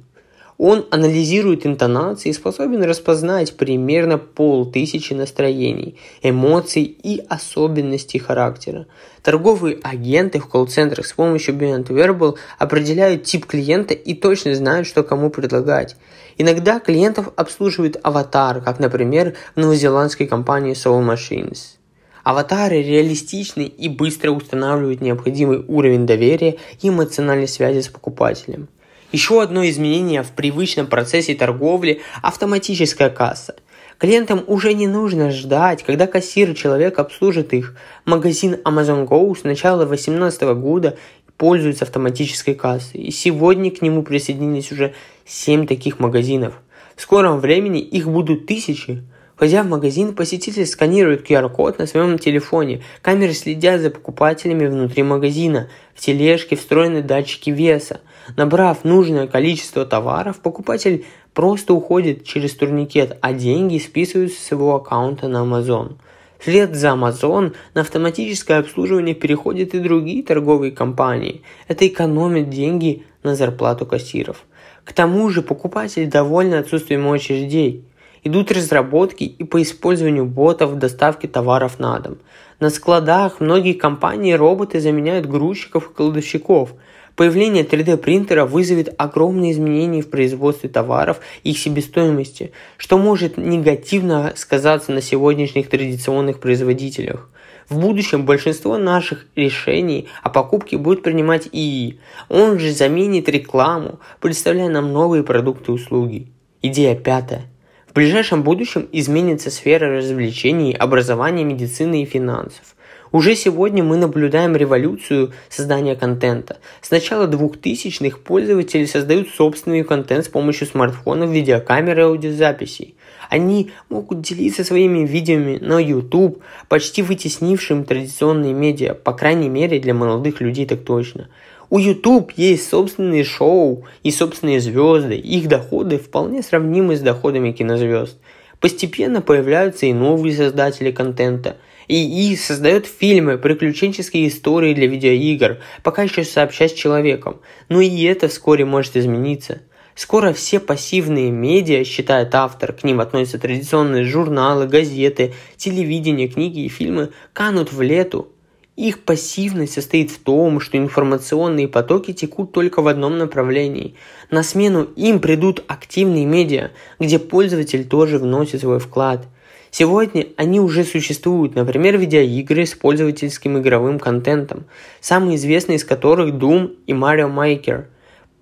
Он 0.63 0.85
анализирует 0.91 1.65
интонации 1.65 2.29
и 2.29 2.33
способен 2.33 2.83
распознать 2.83 3.57
примерно 3.57 4.19
полтысячи 4.19 5.11
настроений, 5.13 5.97
эмоций 6.21 6.83
и 6.83 7.23
особенностей 7.29 8.19
характера. 8.19 8.85
Торговые 9.23 9.79
агенты 9.81 10.39
в 10.39 10.47
колл-центрах 10.47 11.07
с 11.07 11.13
помощью 11.13 11.55
Beyond 11.55 11.87
Verbal 11.87 12.35
определяют 12.59 13.23
тип 13.23 13.47
клиента 13.47 13.95
и 13.95 14.13
точно 14.13 14.53
знают, 14.53 14.85
что 14.85 15.01
кому 15.01 15.31
предлагать. 15.31 15.95
Иногда 16.37 16.79
клиентов 16.79 17.29
обслуживает 17.35 17.99
аватар, 18.03 18.61
как, 18.61 18.79
например, 18.79 19.33
в 19.55 19.59
новозеландской 19.59 20.27
компании 20.27 20.73
Soul 20.73 21.03
Machines. 21.03 21.80
Аватары 22.23 22.83
реалистичны 22.83 23.63
и 23.63 23.89
быстро 23.89 24.31
устанавливают 24.31 25.01
необходимый 25.01 25.63
уровень 25.67 26.05
доверия 26.05 26.57
и 26.81 26.89
эмоциональной 26.89 27.47
связи 27.47 27.81
с 27.81 27.87
покупателем– 27.87 28.67
еще 29.11 29.41
одно 29.41 29.67
изменение 29.67 30.23
в 30.23 30.31
привычном 30.31 30.87
процессе 30.87 31.35
торговли– 31.35 32.01
автоматическая 32.21 33.09
касса. 33.09 33.55
Клиентам 33.97 34.43
уже 34.47 34.73
не 34.73 34.87
нужно 34.87 35.31
ждать, 35.31 35.83
когда 35.83 36.07
кассир 36.07 36.55
человек 36.55 36.97
обслужит 36.97 37.53
их. 37.53 37.75
Магазин 38.05 38.55
Amazon 38.63 39.05
Go 39.05 39.37
с 39.37 39.43
начала 39.43 39.85
2018 39.85 40.41
года 40.55 40.97
пользуется 41.35 41.83
автоматической 41.83 42.55
кассой, 42.55 43.01
и 43.01 43.11
сегодня 43.11 43.69
к 43.69 43.81
нему 43.81 44.01
присоединились 44.03 44.71
уже 44.71 44.93
7 45.25 45.67
таких 45.67 45.99
магазинов. 45.99 46.53
В 46.95 47.01
скором 47.01 47.39
времени 47.39 47.81
их 47.81 48.07
будут 48.07 48.47
тысячи. 48.47 49.03
Входя 49.41 49.63
в 49.63 49.67
магазин, 49.69 50.13
посетитель 50.13 50.67
сканирует 50.67 51.27
QR-код 51.27 51.79
на 51.79 51.87
своем 51.87 52.19
телефоне. 52.19 52.83
Камеры 53.01 53.33
следят 53.33 53.81
за 53.81 53.89
покупателями 53.89 54.67
внутри 54.67 55.01
магазина. 55.01 55.67
В 55.95 55.99
тележке 55.99 56.55
встроены 56.55 57.01
датчики 57.01 57.49
веса. 57.49 58.01
Набрав 58.37 58.83
нужное 58.83 59.25
количество 59.25 59.83
товаров, 59.83 60.41
покупатель 60.41 61.07
просто 61.33 61.73
уходит 61.73 62.23
через 62.23 62.53
турникет, 62.53 63.17
а 63.21 63.33
деньги 63.33 63.79
списываются 63.79 64.39
с 64.39 64.51
его 64.51 64.75
аккаунта 64.75 65.27
на 65.27 65.37
Amazon. 65.37 65.93
Вслед 66.37 66.75
за 66.75 66.89
Amazon 66.89 67.55
на 67.73 67.81
автоматическое 67.81 68.59
обслуживание 68.59 69.15
переходят 69.15 69.73
и 69.73 69.79
другие 69.79 70.21
торговые 70.21 70.71
компании. 70.71 71.41
Это 71.67 71.87
экономит 71.87 72.51
деньги 72.51 73.05
на 73.23 73.35
зарплату 73.35 73.87
кассиров. 73.87 74.45
К 74.85 74.93
тому 74.93 75.29
же 75.29 75.41
покупатель 75.41 76.07
доволен 76.07 76.53
отсутствием 76.53 77.11
очередей. 77.11 77.85
Идут 78.23 78.51
разработки 78.51 79.23
и 79.23 79.43
по 79.43 79.61
использованию 79.63 80.25
ботов 80.25 80.71
в 80.71 80.77
доставке 80.77 81.27
товаров 81.27 81.79
на 81.79 81.99
дом. 81.99 82.17
На 82.59 82.69
складах 82.69 83.39
многие 83.39 83.73
компании 83.73 84.33
роботы 84.33 84.79
заменяют 84.79 85.25
грузчиков 85.25 85.89
и 85.89 85.93
кладовщиков. 85.93 86.73
Появление 87.15 87.63
3D 87.63 87.97
принтера 87.97 88.45
вызовет 88.45 88.93
огромные 88.99 89.53
изменения 89.53 90.03
в 90.03 90.09
производстве 90.11 90.69
товаров 90.69 91.19
и 91.43 91.49
их 91.49 91.57
себестоимости, 91.57 92.51
что 92.77 92.99
может 92.99 93.37
негативно 93.37 94.33
сказаться 94.35 94.91
на 94.91 95.01
сегодняшних 95.01 95.67
традиционных 95.69 96.39
производителях. 96.39 97.27
В 97.69 97.79
будущем 97.79 98.25
большинство 98.25 98.77
наших 98.77 99.25
решений 99.35 100.07
о 100.21 100.29
покупке 100.29 100.77
будет 100.77 101.01
принимать 101.01 101.47
ИИ. 101.51 101.99
Он 102.29 102.59
же 102.59 102.71
заменит 102.71 103.27
рекламу, 103.29 103.99
представляя 104.19 104.69
нам 104.69 104.93
новые 104.93 105.23
продукты 105.23 105.71
и 105.71 105.75
услуги. 105.75 106.27
Идея 106.61 106.95
пятая. 106.95 107.50
В 107.91 107.93
ближайшем 107.93 108.43
будущем 108.43 108.87
изменится 108.93 109.51
сфера 109.51 109.97
развлечений, 109.97 110.71
образования, 110.71 111.43
медицины 111.43 112.03
и 112.03 112.05
финансов. 112.05 112.77
Уже 113.11 113.35
сегодня 113.35 113.83
мы 113.83 113.97
наблюдаем 113.97 114.55
революцию 114.55 115.33
создания 115.49 115.97
контента. 115.97 116.59
С 116.81 116.89
начала 116.89 117.27
2000-х 117.27 118.19
пользователи 118.19 118.85
создают 118.85 119.27
собственный 119.27 119.83
контент 119.83 120.23
с 120.23 120.29
помощью 120.29 120.67
смартфонов, 120.67 121.31
видеокамер 121.31 121.99
и 121.99 122.03
аудиозаписей. 122.03 122.95
Они 123.29 123.71
могут 123.89 124.21
делиться 124.21 124.63
своими 124.63 125.05
видео 125.05 125.59
на 125.59 125.77
YouTube, 125.77 126.41
почти 126.69 127.01
вытеснившим 127.01 127.83
традиционные 127.83 128.53
медиа, 128.53 128.93
по 128.93 129.11
крайней 129.11 129.49
мере 129.49 129.81
для 129.81 129.93
молодых 129.93 130.39
людей 130.39 130.65
так 130.65 130.85
точно– 130.85 131.27
у 131.71 131.79
YouTube 131.79 132.33
есть 132.35 132.69
собственные 132.69 133.23
шоу 133.23 133.85
и 134.03 134.11
собственные 134.11 134.59
звезды, 134.59 135.15
их 135.15 135.47
доходы 135.47 135.97
вполне 135.97 136.43
сравнимы 136.43 136.97
с 136.97 136.99
доходами 136.99 137.53
кинозвезд. 137.53 138.17
Постепенно 138.59 139.21
появляются 139.21 139.85
и 139.85 139.93
новые 139.93 140.35
создатели 140.35 140.91
контента. 140.91 141.55
И 141.87 142.35
создает 142.35 142.87
фильмы, 142.87 143.37
приключенческие 143.37 144.27
истории 144.27 144.73
для 144.73 144.87
видеоигр, 144.87 145.59
пока 145.81 146.03
еще 146.03 146.25
сообща 146.25 146.67
с 146.67 146.73
человеком. 146.73 147.39
Но 147.69 147.79
и 147.79 148.03
это 148.03 148.27
вскоре 148.27 148.65
может 148.65 148.97
измениться. 148.97 149.61
Скоро 149.95 150.33
все 150.33 150.59
пассивные 150.59 151.31
медиа, 151.31 151.85
считает 151.85 152.35
автор, 152.35 152.73
к 152.73 152.83
ним 152.83 152.99
относятся 152.99 153.39
традиционные 153.39 154.03
журналы, 154.03 154.67
газеты, 154.67 155.33
телевидение, 155.55 156.27
книги 156.27 156.65
и 156.65 156.69
фильмы, 156.69 157.11
канут 157.33 157.71
в 157.71 157.81
лету. 157.81 158.30
Их 158.77 159.03
пассивность 159.03 159.73
состоит 159.73 160.11
в 160.11 160.19
том, 160.19 160.61
что 160.61 160.77
информационные 160.77 161.67
потоки 161.67 162.13
текут 162.13 162.53
только 162.53 162.81
в 162.81 162.87
одном 162.87 163.17
направлении. 163.17 163.95
На 164.29 164.43
смену 164.43 164.83
им 164.95 165.19
придут 165.19 165.63
активные 165.67 166.25
медиа, 166.25 166.71
где 166.97 167.19
пользователь 167.19 167.85
тоже 167.85 168.17
вносит 168.17 168.61
свой 168.61 168.79
вклад. 168.79 169.27
Сегодня 169.71 170.27
они 170.37 170.61
уже 170.61 170.85
существуют, 170.85 171.55
например, 171.55 171.97
видеоигры 171.97 172.65
с 172.65 172.73
пользовательским 172.73 173.57
игровым 173.59 173.99
контентом, 173.99 174.65
самые 175.01 175.35
известные 175.35 175.77
из 175.77 175.83
которых 175.83 176.33
Doom 176.35 176.75
и 176.87 176.93
Mario 176.93 177.33
Maker, 177.33 177.85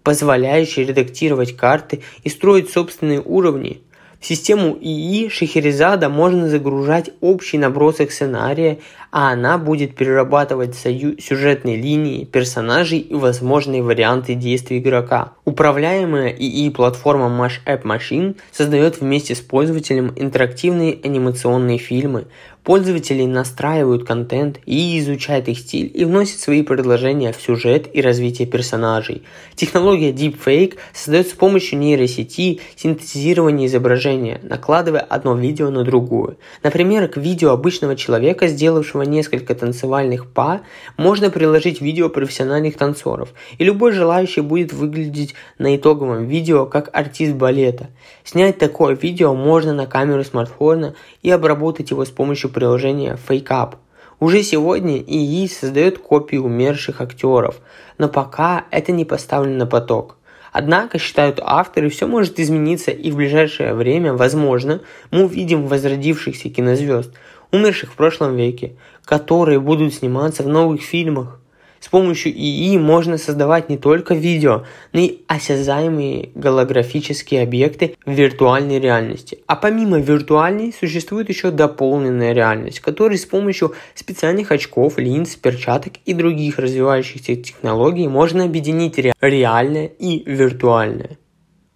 позволяющие 0.04 0.86
редактировать 0.86 1.56
карты 1.56 2.02
и 2.24 2.30
строить 2.30 2.70
собственные 2.70 3.22
уровни– 3.22 3.82
в 4.20 4.26
систему 4.26 4.78
ИИ 4.80 5.30
Шахерезада 5.30 6.10
можно 6.10 6.50
загружать 6.50 7.10
общий 7.22 7.58
набросок 7.58 8.12
сценария, 8.12 8.80
а 9.12 9.32
она 9.32 9.58
будет 9.58 9.95
перерабатывать 9.95 10.76
сюжетные 10.76 11.78
линии, 11.78 12.26
персонажей 12.26 13.00
и 13.00 13.13
возможные 13.13 13.82
варианты 13.82 14.36
действий 14.36 14.80
игрока. 14.80 15.34
Управляемая 15.45 16.30
ИИ-платформа 16.30 17.28
Mash 17.28 17.60
App 17.65 17.84
Machine 17.84 18.36
создает 18.52 19.02
вместе 19.02 19.36
с 19.36 19.39
пользователем 19.39 20.13
интерактивные 20.15 21.00
анимационные 21.04 21.78
фильмы, 21.78 22.28
Пользователи 22.63 23.26
настраивают 23.26 24.06
контент 24.06 24.60
и 24.65 25.00
изучают 25.00 25.48
их 25.48 25.58
стиль 25.58 25.89
и 25.93 26.04
вносят 26.06 26.39
свои 26.39 26.62
предложения 26.62 27.32
в 27.32 27.41
сюжет 27.41 27.89
и 27.91 28.00
развитие 28.02 28.48
персонажей. 28.48 29.24
Технология 29.56 30.12
Deepfake 30.12 30.76
создает 30.93 31.30
с 31.30 31.32
помощью 31.32 31.80
нейросети 31.80 32.60
синтезирование 32.76 33.67
изображения, 33.67 34.39
накладывая 34.43 35.00
одно 35.00 35.36
видео 35.36 35.72
на 35.72 35.84
другое. 35.84 36.36
Например, 36.62 37.08
к 37.08 37.17
видео 37.17 37.52
обычного 37.52 37.95
человека, 37.95 38.48
сделавшего 38.48 38.98
несколько 39.03 39.55
танцевальных 39.55 40.31
па, 40.31 40.62
можно 40.97 41.29
приложить 41.29 41.81
видео 41.81 42.09
профессиональных 42.09 42.77
танцоров, 42.77 43.33
и 43.57 43.63
любой 43.63 43.91
желающий 43.91 44.41
будет 44.41 44.73
выглядеть 44.73 45.35
на 45.57 45.75
итоговом 45.75 46.25
видео 46.25 46.65
как 46.65 46.89
артист 46.93 47.33
балета. 47.33 47.89
Снять 48.23 48.57
такое 48.57 48.95
видео 48.95 49.33
можно 49.33 49.73
на 49.73 49.85
камеру 49.85 50.23
смартфона 50.23 50.95
и 51.21 51.29
обработать 51.29 51.91
его 51.91 52.05
с 52.05 52.09
помощью 52.09 52.49
приложения 52.49 53.17
FakeUp. 53.27 53.75
Уже 54.19 54.43
сегодня 54.43 54.97
ИИ 54.97 55.47
создает 55.47 55.97
копии 55.99 56.35
умерших 56.35 56.99
актеров, 56.99 57.59
но 57.97 58.09
пока 58.09 58.65
это 58.69 58.91
не 58.91 59.05
поставлено 59.05 59.59
на 59.59 59.65
поток. 59.65 60.17
Однако, 60.51 60.97
считают 60.97 61.39
авторы, 61.41 61.89
все 61.89 62.07
может 62.07 62.39
измениться 62.39 62.91
и 62.91 63.12
в 63.12 63.15
ближайшее 63.15 63.73
время, 63.73 64.13
возможно, 64.13 64.81
мы 65.12 65.25
увидим 65.25 65.67
возродившихся 65.67 66.49
кинозвезд, 66.49 67.13
умерших 67.51 67.93
в 67.93 67.95
прошлом 67.95 68.35
веке, 68.35 68.73
которые 69.05 69.59
будут 69.59 69.93
сниматься 69.93 70.43
в 70.43 70.47
новых 70.47 70.81
фильмах. 70.81 71.39
С 71.79 71.88
помощью 71.88 72.33
ИИ 72.33 72.77
можно 72.77 73.17
создавать 73.17 73.69
не 73.69 73.77
только 73.77 74.13
видео, 74.13 74.65
но 74.91 74.99
и 74.99 75.21
осязаемые 75.27 76.29
голографические 76.35 77.41
объекты 77.41 77.95
в 78.05 78.12
виртуальной 78.12 78.81
реальности. 78.81 79.39
А 79.47 79.55
помимо 79.55 79.97
виртуальной 79.99 80.73
существует 80.77 81.29
еще 81.29 81.51
дополненная 81.51 82.33
реальность, 82.33 82.81
которая 82.81 83.17
с 83.17 83.25
помощью 83.25 83.73
специальных 83.95 84.51
очков, 84.51 84.97
линз, 84.97 85.38
перчаток 85.38 85.93
и 86.05 86.13
других 86.13 86.59
развивающихся 86.59 87.38
технологий 87.38 88.09
можно 88.09 88.43
объединить 88.43 88.97
ре- 88.97 89.13
реальное 89.21 89.85
и 89.85 90.23
виртуальное. 90.25 91.17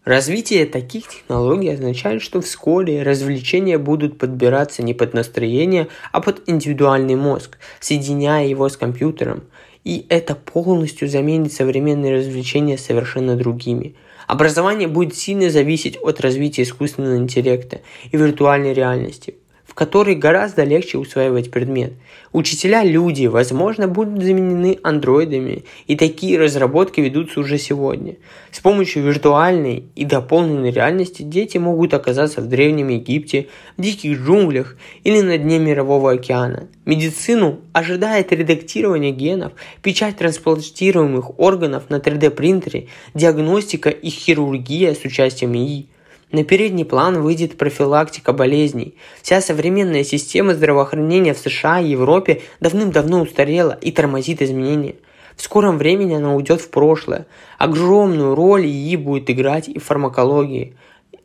Развитие 0.06 0.66
таких 0.66 1.08
технологий 1.08 1.70
означает, 1.70 2.22
что 2.22 2.42
вскоре 2.42 3.04
развлечения 3.04 3.78
будут 3.78 4.18
подбираться 4.18 4.84
не 4.84 4.94
под 4.94 5.14
настроение, 5.14 5.88
а 6.12 6.20
под 6.20 6.42
индивидуальный 6.48 7.16
мозг, 7.16 7.58
соединяя 7.80 8.46
его 8.46 8.68
с 8.68 8.76
компьютером 8.76 9.44
и 9.84 10.06
это 10.10 10.36
полностью 10.36 11.08
заменит 11.08 11.54
современные 11.54 12.16
развлечения 12.16 12.78
совершенно 12.78 13.36
другими. 13.36 13.96
Образование 14.28 14.88
будет 14.88 15.16
сильно 15.16 15.50
зависеть 15.50 15.98
от 16.02 16.22
развития 16.22 16.64
искусственного 16.64 17.18
интеллекта 17.18 17.82
и 18.12 18.18
виртуальной 18.18 18.74
реальности 18.74 19.36
в 19.66 19.74
которой 19.74 20.16
гораздо 20.16 20.64
легче 20.64 20.98
усваивать 20.98 21.50
предмет. 21.50 21.94
Учителя 22.32 22.84
люди, 22.84 23.28
возможно, 23.28 23.88
будут 23.88 24.22
заменены 24.22 24.80
андроидами, 24.84 25.64
и 25.88 25.96
такие 25.96 26.38
разработки 26.38 27.00
ведутся 27.00 27.40
уже 27.40 27.58
сегодня. 27.58 28.16
С 28.52 28.60
помощью 28.60 29.04
виртуальной 29.04 29.86
и 29.96 30.06
дополненной 30.06 30.72
реальности 30.72 31.22
дети 31.22 31.58
могут 31.58 31.94
оказаться 31.94 32.42
в 32.42 32.48
Древнем 32.48 32.90
Египте, 32.90 33.48
в 33.78 33.82
диких 33.82 34.20
джунглях 34.20 34.78
или 35.04 35.22
на 35.22 35.38
дне 35.38 35.60
Мирового 35.60 36.12
океана. 36.12 36.68
Медицину 36.86 37.62
ожидает 37.72 38.32
редактирование 38.32 39.12
генов, 39.12 39.54
печать 39.82 40.18
трансплантируемых 40.18 41.40
органов 41.40 41.90
на 41.90 41.96
3D 41.96 42.32
принтере, 42.32 42.88
диагностика 43.14 43.90
и 43.90 44.10
хирургия 44.10 44.94
с 44.94 45.06
участием 45.06 45.56
ИИ. 45.56 45.88
На 46.34 46.44
передний 46.44 46.84
план 46.84 47.22
выйдет 47.22 47.58
профилактика 47.60 48.34
болезней. 48.34 48.96
Вся 49.22 49.40
современная 49.40 50.04
система 50.04 50.56
здравоохранения 50.56 51.36
в 51.36 51.38
США 51.38 51.80
и 51.80 51.90
Европе 51.90 52.42
давным-давно 52.60 53.22
устарела 53.22 53.78
и 53.80 53.92
тормозит 53.92 54.42
изменения. 54.42 54.96
В 55.36 55.44
скором 55.44 55.78
времени 55.78 56.16
она 56.16 56.34
уйдет 56.34 56.60
в 56.60 56.72
прошлое. 56.72 57.28
Огромную 57.60 58.34
роль 58.34 58.66
ИИ 58.66 58.96
будет 58.96 59.30
играть 59.30 59.70
и 59.70 59.78
в 59.78 59.84
фармакологии, 59.84 60.76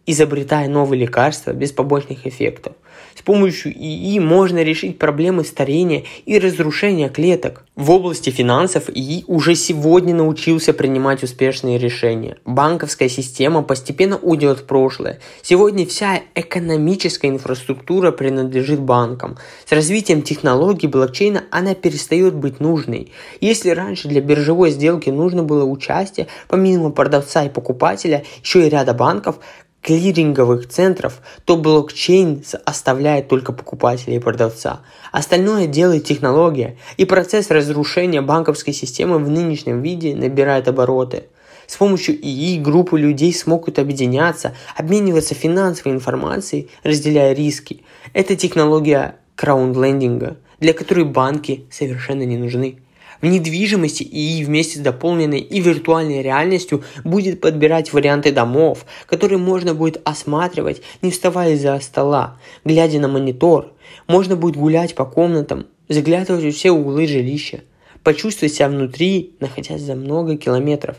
изобретая 0.05 0.69
новые 0.69 1.01
лекарства 1.01 1.53
без 1.53 1.73
побочных 1.73 2.27
эффектов. 2.27 2.75
С 3.19 3.23
помощью 3.23 3.73
ИИ 3.73 4.21
можно 4.21 4.63
решить 4.63 4.97
проблемы 4.97 5.43
старения 5.43 6.05
и 6.25 6.39
разрушения 6.39 7.09
клеток. 7.09 7.65
В 7.75 7.91
области 7.91 8.31
финансов 8.31 8.89
ИИ 8.89 9.25
уже 9.27 9.57
сегодня 9.57 10.15
научился 10.15 10.73
принимать 10.73 11.25
успешные 11.25 11.79
решения. 11.79 12.37
Банковская 12.45 13.09
система 13.09 13.63
постепенно 13.63 14.19
уйдет 14.19 14.61
в 14.61 14.65
прошлое. 14.67 15.19
Сегодня 15.43 15.85
вся 15.85 16.21
экономическая 16.37 17.27
инфраструктура 17.27 18.13
принадлежит 18.13 18.79
банкам. 18.79 19.37
С 19.67 19.73
развитием 19.73 20.23
технологий 20.23 20.87
блокчейна 20.87 21.43
она 21.51 21.75
перестает 21.75 22.37
быть 22.37 22.61
нужной. 22.61 23.11
Если 23.41 23.71
раньше 23.71 24.07
для 24.07 24.21
биржевой 24.21 24.71
сделки 24.71 25.11
нужно 25.11 25.43
было 25.43 25.65
участие, 25.65 26.29
помимо 26.47 26.91
продавца 26.91 27.43
и 27.43 27.49
покупателя, 27.49 28.23
еще 28.45 28.65
и 28.65 28.71
ряда 28.71 28.95
банков, 28.95 29.41
клиринговых 29.83 30.69
центров, 30.69 31.21
то 31.45 31.57
блокчейн 31.57 32.43
оставляет 32.65 33.29
только 33.29 33.53
покупателя 33.53 34.17
и 34.17 34.19
продавца. 34.19 34.81
Остальное 35.13 35.67
делает 35.67 36.05
технология, 36.05 36.77
и 36.97 37.05
процесс 37.05 37.51
разрушения 37.51 38.21
банковской 38.21 38.73
системы 38.73 39.19
в 39.19 39.29
нынешнем 39.31 39.81
виде 39.83 40.15
набирает 40.15 40.69
обороты. 40.69 41.25
С 41.67 41.77
помощью 41.77 42.17
ИИ 42.17 42.59
группы 42.59 42.99
людей 42.99 43.33
смогут 43.33 43.79
объединяться, 43.79 44.55
обмениваться 44.75 45.35
финансовой 45.35 45.95
информацией, 45.95 46.71
разделяя 46.83 47.35
риски. 47.35 47.83
Это 48.15 48.37
технология 48.37 49.17
краундлендинга, 49.37 50.39
для 50.61 50.73
которой 50.73 51.05
банки 51.05 51.67
совершенно 51.71 52.23
не 52.23 52.39
нужны. 52.39 52.79
В 53.21 53.27
недвижимости 53.27 54.05
и 54.05 54.45
вместе 54.45 54.79
с 54.79 54.83
дополненной 54.83 55.41
и 55.41 55.61
виртуальной 55.61 56.23
реальностью 56.23 56.85
будет 57.05 57.41
подбирать 57.41 57.93
варианты 57.93 58.31
домов, 58.31 58.87
которые 59.07 59.39
можно 59.39 59.75
будет 59.75 60.01
осматривать, 60.05 60.83
не 61.03 61.11
вставая 61.11 61.55
из-за 61.55 61.79
стола, 61.81 62.39
глядя 62.65 63.01
на 63.01 63.09
монитор. 63.09 63.73
Можно 64.07 64.37
будет 64.37 64.57
гулять 64.57 64.95
по 64.95 65.05
комнатам, 65.05 65.67
заглядывать 65.89 66.45
в 66.45 66.57
все 66.57 66.71
углы 66.71 67.07
жилища, 67.07 67.63
почувствовать 68.05 68.55
себя 68.55 68.69
внутри, 68.69 69.35
находясь 69.41 69.83
за 69.83 69.97
много 69.97 70.37
километров. 70.37 70.97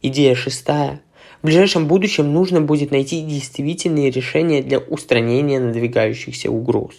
Идея 0.00 0.34
шестая. 0.34 1.02
В 1.42 1.46
ближайшем 1.46 1.86
будущем 1.86 2.32
нужно 2.32 2.62
будет 2.62 2.90
найти 2.90 3.20
действительные 3.22 4.10
решения 4.10 4.62
для 4.62 4.78
устранения 4.78 5.60
надвигающихся 5.60 6.50
угроз. 6.50 6.94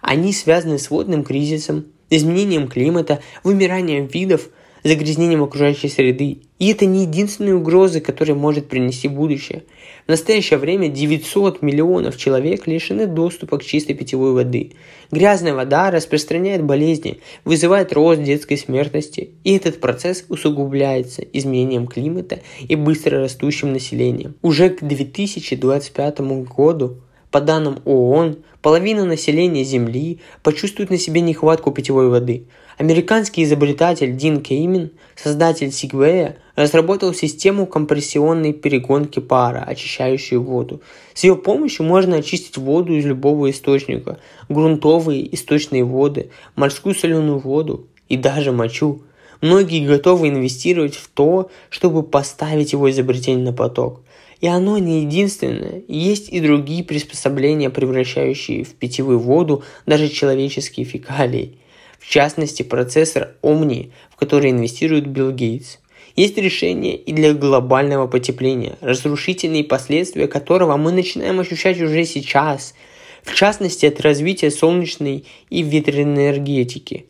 Они 0.00 0.32
связаны 0.32 0.78
с 0.78 0.90
водным 0.90 1.22
кризисом, 1.22 1.86
изменением 2.16 2.68
климата, 2.68 3.20
вымиранием 3.42 4.06
видов, 4.06 4.48
загрязнением 4.84 5.42
окружающей 5.42 5.88
среды. 5.88 6.38
И 6.58 6.70
это 6.70 6.86
не 6.86 7.02
единственные 7.02 7.56
угрозы, 7.56 8.00
которые 8.00 8.34
может 8.34 8.68
принести 8.68 9.08
будущее. 9.08 9.62
В 10.06 10.10
настоящее 10.10 10.58
время 10.58 10.88
900 10.88 11.62
миллионов 11.62 12.16
человек 12.16 12.66
лишены 12.66 13.06
доступа 13.06 13.58
к 13.58 13.64
чистой 13.64 13.94
питьевой 13.94 14.32
воды. 14.32 14.72
Грязная 15.10 15.54
вода 15.54 15.90
распространяет 15.90 16.64
болезни, 16.64 17.20
вызывает 17.44 17.92
рост 17.92 18.22
детской 18.22 18.56
смертности, 18.56 19.30
и 19.44 19.56
этот 19.56 19.80
процесс 19.80 20.24
усугубляется 20.28 21.22
изменением 21.32 21.86
климата 21.86 22.40
и 22.66 22.74
быстро 22.74 23.20
растущим 23.20 23.72
населением. 23.72 24.34
Уже 24.42 24.70
к 24.70 24.82
2025 24.82 26.20
году 26.20 26.98
по 27.32 27.40
данным 27.40 27.80
ООН, 27.86 28.36
половина 28.60 29.04
населения 29.04 29.64
Земли 29.64 30.20
почувствует 30.42 30.90
на 30.90 30.98
себе 30.98 31.22
нехватку 31.22 31.72
питьевой 31.72 32.08
воды. 32.08 32.44
Американский 32.76 33.42
изобретатель 33.42 34.14
Дин 34.14 34.42
Кеймин, 34.42 34.90
создатель 35.16 35.68
Segway, 35.68 36.34
разработал 36.56 37.14
систему 37.14 37.66
компрессионной 37.66 38.52
перегонки 38.52 39.18
пара, 39.18 39.64
очищающую 39.66 40.42
воду. 40.42 40.82
С 41.14 41.24
ее 41.24 41.34
помощью 41.34 41.86
можно 41.86 42.16
очистить 42.16 42.58
воду 42.58 42.94
из 42.94 43.06
любого 43.06 43.50
источника, 43.50 44.18
грунтовые 44.50 45.34
источные 45.34 45.84
воды, 45.84 46.30
морскую 46.54 46.94
соленую 46.94 47.38
воду 47.38 47.86
и 48.10 48.16
даже 48.18 48.52
мочу. 48.52 49.02
Многие 49.40 49.86
готовы 49.86 50.28
инвестировать 50.28 50.94
в 50.94 51.08
то, 51.08 51.50
чтобы 51.70 52.02
поставить 52.02 52.72
его 52.74 52.90
изобретение 52.90 53.44
на 53.44 53.52
поток. 53.52 54.02
И 54.42 54.48
оно 54.48 54.76
не 54.78 55.02
единственное. 55.02 55.84
Есть 55.86 56.28
и 56.28 56.40
другие 56.40 56.82
приспособления, 56.82 57.70
превращающие 57.70 58.64
в 58.64 58.74
питьевую 58.74 59.20
воду 59.20 59.62
даже 59.86 60.08
человеческие 60.08 60.84
фекалии. 60.84 61.58
В 62.00 62.08
частности, 62.08 62.64
процессор 62.64 63.34
Omni, 63.42 63.92
в 64.10 64.16
который 64.16 64.50
инвестирует 64.50 65.06
Билл 65.06 65.30
Гейтс. 65.30 65.78
Есть 66.16 66.36
решение 66.38 66.96
и 66.96 67.12
для 67.12 67.34
глобального 67.34 68.08
потепления, 68.08 68.76
разрушительные 68.80 69.62
последствия 69.62 70.26
которого 70.26 70.76
мы 70.76 70.90
начинаем 70.90 71.38
ощущать 71.38 71.80
уже 71.80 72.04
сейчас, 72.04 72.74
в 73.22 73.34
частности 73.34 73.86
от 73.86 74.00
развития 74.00 74.50
солнечной 74.50 75.24
и 75.50 75.62
ветряной 75.62 76.30
энергетики, 76.30 77.06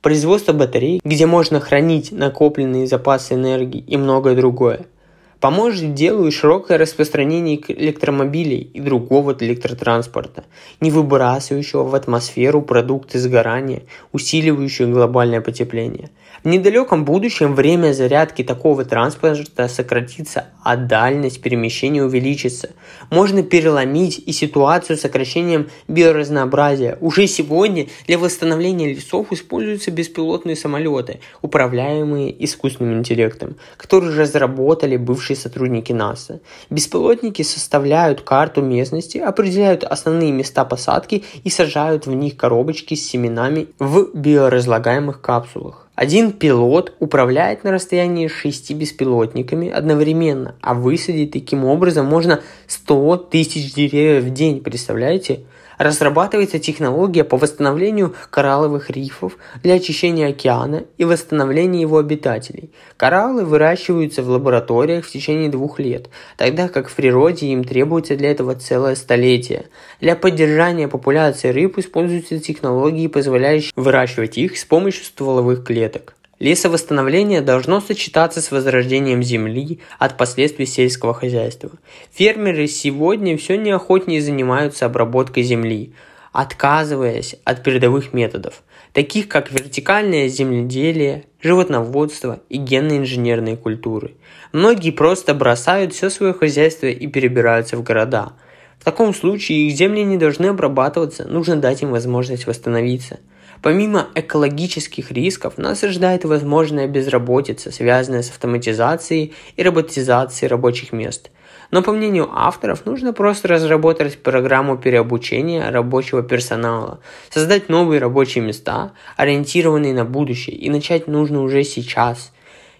производства 0.00 0.54
батарей, 0.54 1.02
где 1.04 1.26
можно 1.26 1.60
хранить 1.60 2.10
накопленные 2.10 2.86
запасы 2.86 3.34
энергии 3.34 3.84
и 3.86 3.98
многое 3.98 4.34
другое– 4.34 4.86
Поможет 5.40 5.94
делу 5.94 6.26
и 6.26 6.30
широкое 6.30 6.76
распространение 6.76 7.58
электромобилей 7.68 8.60
и 8.60 8.80
другого 8.80 9.34
электротранспорта, 9.40 10.44
не 10.80 10.90
выбрасывающего 10.90 11.82
в 11.84 11.94
атмосферу 11.94 12.60
продукты 12.60 13.18
сгорания, 13.18 13.84
усиливающие 14.12 14.86
глобальное 14.86 15.40
потепление. 15.40 16.10
В 16.42 16.48
недалеком 16.48 17.04
будущем 17.04 17.54
время 17.54 17.92
зарядки 17.92 18.42
такого 18.42 18.86
транспорта 18.86 19.68
сократится, 19.68 20.46
а 20.62 20.76
дальность 20.76 21.42
перемещения 21.42 22.02
увеличится. 22.02 22.70
Можно 23.10 23.42
переломить 23.42 24.18
и 24.24 24.32
ситуацию 24.32 24.96
с 24.96 25.02
сокращением 25.02 25.68
биоразнообразия. 25.86 26.96
Уже 27.02 27.26
сегодня 27.26 27.88
для 28.06 28.16
восстановления 28.16 28.88
лесов 28.94 29.32
используются 29.32 29.90
беспилотные 29.90 30.56
самолеты, 30.56 31.20
управляемые 31.42 32.42
искусственным 32.42 33.00
интеллектом, 33.00 33.56
которые 33.76 34.18
разработали 34.18 34.96
бывшие 34.96 35.36
сотрудники 35.36 35.92
НАСА. 35.92 36.40
Беспилотники 36.70 37.42
составляют 37.42 38.22
карту 38.22 38.62
местности, 38.62 39.18
определяют 39.18 39.84
основные 39.84 40.32
места 40.32 40.64
посадки 40.64 41.22
и 41.44 41.50
сажают 41.50 42.06
в 42.06 42.14
них 42.14 42.38
коробочки 42.38 42.94
с 42.94 43.06
семенами 43.06 43.66
в 43.78 44.08
биоразлагаемых 44.14 45.20
капсулах. 45.20 45.89
Один 46.00 46.32
пилот 46.32 46.94
управляет 46.98 47.62
на 47.62 47.72
расстоянии 47.72 48.26
шести 48.26 48.72
беспилотниками 48.72 49.68
одновременно, 49.68 50.54
а 50.62 50.72
высадить 50.72 51.32
таким 51.32 51.66
образом 51.66 52.06
можно 52.06 52.40
100 52.68 53.16
тысяч 53.30 53.74
деревьев 53.74 54.24
в 54.24 54.32
день, 54.32 54.62
представляете? 54.62 55.40
Разрабатывается 55.80 56.58
технология 56.58 57.24
по 57.24 57.38
восстановлению 57.38 58.14
коралловых 58.28 58.90
рифов 58.90 59.38
для 59.62 59.76
очищения 59.76 60.28
океана 60.28 60.84
и 60.98 61.06
восстановления 61.06 61.80
его 61.80 61.96
обитателей. 61.96 62.70
Кораллы 62.98 63.46
выращиваются 63.46 64.22
в 64.22 64.28
лабораториях 64.28 65.06
в 65.06 65.10
течение 65.10 65.48
двух 65.48 65.78
лет, 65.78 66.10
тогда 66.36 66.68
как 66.68 66.90
в 66.90 66.94
природе 66.94 67.46
им 67.46 67.64
требуется 67.64 68.14
для 68.14 68.30
этого 68.30 68.56
целое 68.56 68.94
столетие. 68.94 69.70
Для 70.02 70.16
поддержания 70.16 70.86
популяции 70.86 71.48
рыб 71.48 71.78
используются 71.78 72.38
технологии, 72.40 73.06
позволяющие 73.06 73.72
выращивать 73.74 74.36
их 74.36 74.58
с 74.58 74.66
помощью 74.66 75.06
стволовых 75.06 75.64
клеток. 75.64 76.14
Лесовосстановление 76.40 77.42
должно 77.42 77.82
сочетаться 77.82 78.40
с 78.40 78.50
возрождением 78.50 79.22
земли 79.22 79.80
от 79.98 80.16
последствий 80.16 80.64
сельского 80.64 81.12
хозяйства. 81.12 81.70
Фермеры 82.12 82.66
сегодня 82.66 83.36
все 83.36 83.58
неохотнее 83.58 84.22
занимаются 84.22 84.86
обработкой 84.86 85.42
земли, 85.42 85.92
отказываясь 86.32 87.36
от 87.44 87.62
передовых 87.62 88.14
методов, 88.14 88.62
таких 88.94 89.28
как 89.28 89.52
вертикальное 89.52 90.28
земледелие, 90.28 91.24
животноводство 91.42 92.40
и 92.48 92.56
генно-инженерные 92.56 93.58
культуры. 93.58 94.14
Многие 94.52 94.92
просто 94.92 95.34
бросают 95.34 95.92
все 95.92 96.08
свое 96.08 96.32
хозяйство 96.32 96.86
и 96.86 97.06
перебираются 97.06 97.76
в 97.76 97.82
города. 97.82 98.32
В 98.78 98.84
таком 98.84 99.12
случае 99.12 99.68
их 99.68 99.76
земли 99.76 100.04
не 100.04 100.16
должны 100.16 100.46
обрабатываться, 100.46 101.28
нужно 101.28 101.56
дать 101.56 101.82
им 101.82 101.90
возможность 101.90 102.46
восстановиться– 102.46 103.20
Помимо 103.62 104.08
экологических 104.14 105.10
рисков, 105.10 105.58
нас 105.58 105.84
ожидает 105.84 106.24
возможная 106.24 106.86
безработица, 106.86 107.70
связанная 107.70 108.22
с 108.22 108.30
автоматизацией 108.30 109.34
и 109.56 109.62
роботизацией 109.62 110.48
рабочих 110.48 110.92
мест. 110.92 111.30
Но 111.70 111.82
по 111.82 111.92
мнению 111.92 112.30
авторов, 112.32 112.86
нужно 112.86 113.12
просто 113.12 113.48
разработать 113.48 114.22
программу 114.22 114.78
переобучения 114.78 115.70
рабочего 115.70 116.22
персонала, 116.22 117.00
создать 117.28 117.68
новые 117.68 118.00
рабочие 118.00 118.42
места, 118.42 118.92
ориентированные 119.16 119.92
на 119.92 120.04
будущее, 120.06 120.56
и 120.56 120.70
начать 120.70 121.06
нужно 121.06 121.42
уже 121.42 121.62
сейчас. 121.62 122.32